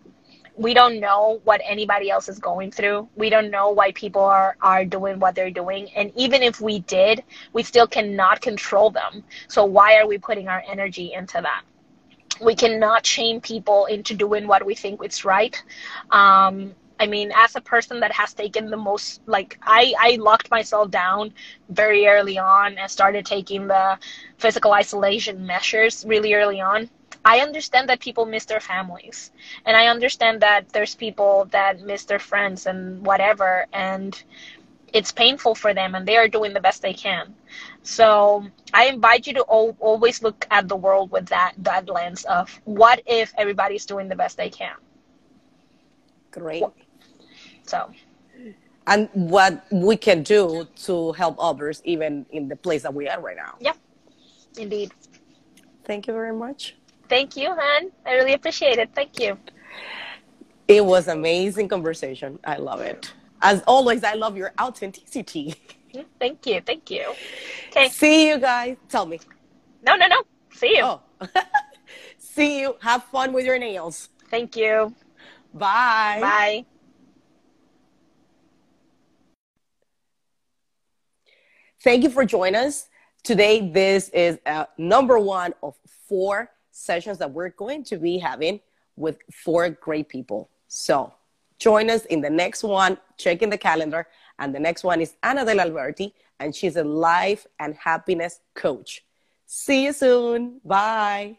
we 0.58 0.74
don't 0.74 1.00
know 1.00 1.41
what 1.43 1.62
anybody 1.63 2.10
else 2.10 2.30
is 2.30 2.39
going 2.39 2.71
through. 2.71 3.10
We 3.15 3.30
don't 3.30 3.52
know 3.52 3.71
why 3.71 3.91
people 3.91 4.24
are, 4.24 4.56
are 4.62 4.86
doing 4.86 5.19
what 5.19 5.36
they're 5.36 5.52
doing. 5.52 5.89
And 5.95 6.12
even 6.15 6.41
if 6.41 6.62
we 6.62 6.80
did, 6.80 7.24
we 7.54 7.63
still 7.63 7.88
cannot 7.88 8.41
control 8.41 8.89
them. 8.89 9.24
So 9.48 9.65
why 9.65 9.98
are 9.98 10.08
we 10.08 10.17
putting 10.17 10.48
our 10.48 10.63
energy 10.69 11.13
into 11.13 11.41
that? 11.41 11.63
We 12.41 12.56
cannot 12.56 13.06
shame 13.06 13.41
people 13.41 13.86
into 13.86 14.13
doing 14.13 14.48
what 14.48 14.65
we 14.65 14.76
think 14.76 15.04
is 15.04 15.26
right. 15.26 15.62
Um, 16.12 16.74
I 16.99 17.08
mean, 17.08 17.31
as 17.36 17.55
a 17.55 17.62
person 17.62 17.99
that 17.99 18.12
has 18.13 18.34
taken 18.34 18.69
the 18.69 18.77
most, 18.77 19.21
like, 19.25 19.58
I, 19.62 19.93
I 19.99 20.15
locked 20.15 20.49
myself 20.49 20.91
down 20.91 21.34
very 21.69 22.08
early 22.08 22.38
on 22.38 22.77
and 22.77 22.89
started 22.89 23.25
taking 23.25 23.67
the 23.67 23.97
physical 24.38 24.73
isolation 24.73 25.45
measures 25.45 26.05
really 26.08 26.34
early 26.34 26.62
on. 26.62 26.89
I 27.25 27.39
understand 27.39 27.89
that 27.89 27.99
people 27.99 28.25
miss 28.25 28.45
their 28.45 28.60
families. 28.60 29.31
And 29.65 29.75
I 29.75 29.88
understand 29.88 30.41
that 30.41 30.69
there's 30.69 30.95
people 30.95 31.45
that 31.51 31.81
miss 31.81 32.05
their 32.05 32.19
friends 32.19 32.65
and 32.65 33.05
whatever. 33.05 33.65
And 33.73 34.21
it's 34.93 35.12
painful 35.12 35.55
for 35.55 35.73
them 35.73 35.95
and 35.95 36.08
they 36.08 36.15
are 36.15 36.27
doing 36.29 36.53
the 36.53 36.62
best 36.62 36.81
they 36.81 36.93
can. 36.93 37.36
So 37.84 38.45
I 38.73 38.86
invite 38.86 39.27
you 39.27 39.34
to 39.34 39.41
always 39.41 40.23
look 40.23 40.47
at 40.51 40.69
the 40.69 40.75
world 40.77 41.12
with 41.12 41.25
that, 41.27 41.53
that 41.58 41.89
lens 41.89 42.23
of 42.25 42.62
what 42.63 43.01
if 43.05 43.34
everybody's 43.38 43.86
doing 43.86 44.08
the 44.08 44.15
best 44.15 44.38
they 44.38 44.49
can? 44.49 44.75
Great. 46.31 46.63
So, 47.65 47.91
and 48.88 49.10
what 49.13 49.65
we 49.71 49.97
can 49.97 50.23
do 50.23 50.67
to 50.84 51.12
help 51.13 51.36
others, 51.39 51.82
even 51.86 52.25
in 52.32 52.47
the 52.47 52.56
place 52.56 52.84
that 52.84 52.93
we 52.93 53.08
are 53.08 53.19
right 53.19 53.38
now. 53.38 53.56
Yeah, 53.60 53.73
indeed. 54.58 54.91
Thank 55.86 56.08
you 56.08 56.13
very 56.13 56.34
much. 56.34 56.75
Thank 57.10 57.38
you, 57.38 57.49
Han. 57.49 57.91
I 58.06 58.13
really 58.13 58.34
appreciate 58.34 58.78
it. 58.78 58.89
Thank 58.95 59.19
you. 59.19 59.38
It 60.67 60.84
was 60.84 61.08
amazing 61.08 61.67
conversation. 61.67 62.39
I 62.43 62.58
love 62.58 62.82
it. 62.82 63.13
As 63.41 63.62
always, 63.67 64.04
I 64.04 64.13
love 64.13 64.36
your 64.38 64.54
authenticity. 64.60 65.56
Mm, 65.93 66.06
thank 66.19 66.45
you. 66.45 66.62
Thank 66.62 66.89
you. 66.91 67.13
Okay. 67.69 67.89
See 67.89 68.30
you 68.30 68.38
guys. 68.38 68.78
Tell 68.88 69.06
me. 69.06 69.19
No, 69.84 69.95
no, 69.95 70.08
no. 70.08 70.23
See 70.54 70.78
you. 70.78 70.84
Oh. 70.84 71.01
See 72.17 72.62
you. 72.62 72.75
Have 72.82 73.04
fun 73.06 73.34
with 73.34 73.45
your 73.45 73.60
nails. 73.60 74.10
Thank 74.30 74.56
you. 74.56 74.93
Bye. 75.54 76.19
Bye. 76.21 76.65
Thank 81.86 82.02
you 82.02 82.10
for 82.10 82.26
joining 82.26 82.56
us. 82.56 82.88
Today, 83.24 83.69
this 83.69 84.10
is 84.10 84.39
uh, 84.48 84.65
number 84.76 85.19
one 85.19 85.54
of 85.62 85.76
four 86.10 86.50
sessions 86.71 87.20
that 87.20 87.30
we're 87.32 87.49
going 87.49 87.84
to 87.84 87.97
be 87.97 88.18
having 88.18 88.59
with 88.95 89.20
four 89.32 89.70
great 89.70 90.09
people. 90.09 90.49
So 90.68 91.14
join 91.59 91.91
us 91.91 92.05
in 92.05 92.22
the 92.22 92.30
next 92.32 92.64
one. 92.64 92.97
Check 93.18 93.43
in 93.43 93.51
the 93.51 93.57
calendar. 93.59 94.07
And 94.39 94.53
the 94.53 94.59
next 94.59 94.84
one 94.84 94.99
is 94.99 95.14
Ana 95.22 95.45
Del 95.45 95.59
Alberti, 95.59 96.12
and 96.39 96.55
she's 96.55 96.76
a 96.76 96.84
life 96.84 97.45
and 97.59 97.76
happiness 97.76 98.39
coach. 98.55 99.05
See 99.45 99.84
you 99.84 99.93
soon. 99.93 100.62
Bye. 100.66 101.38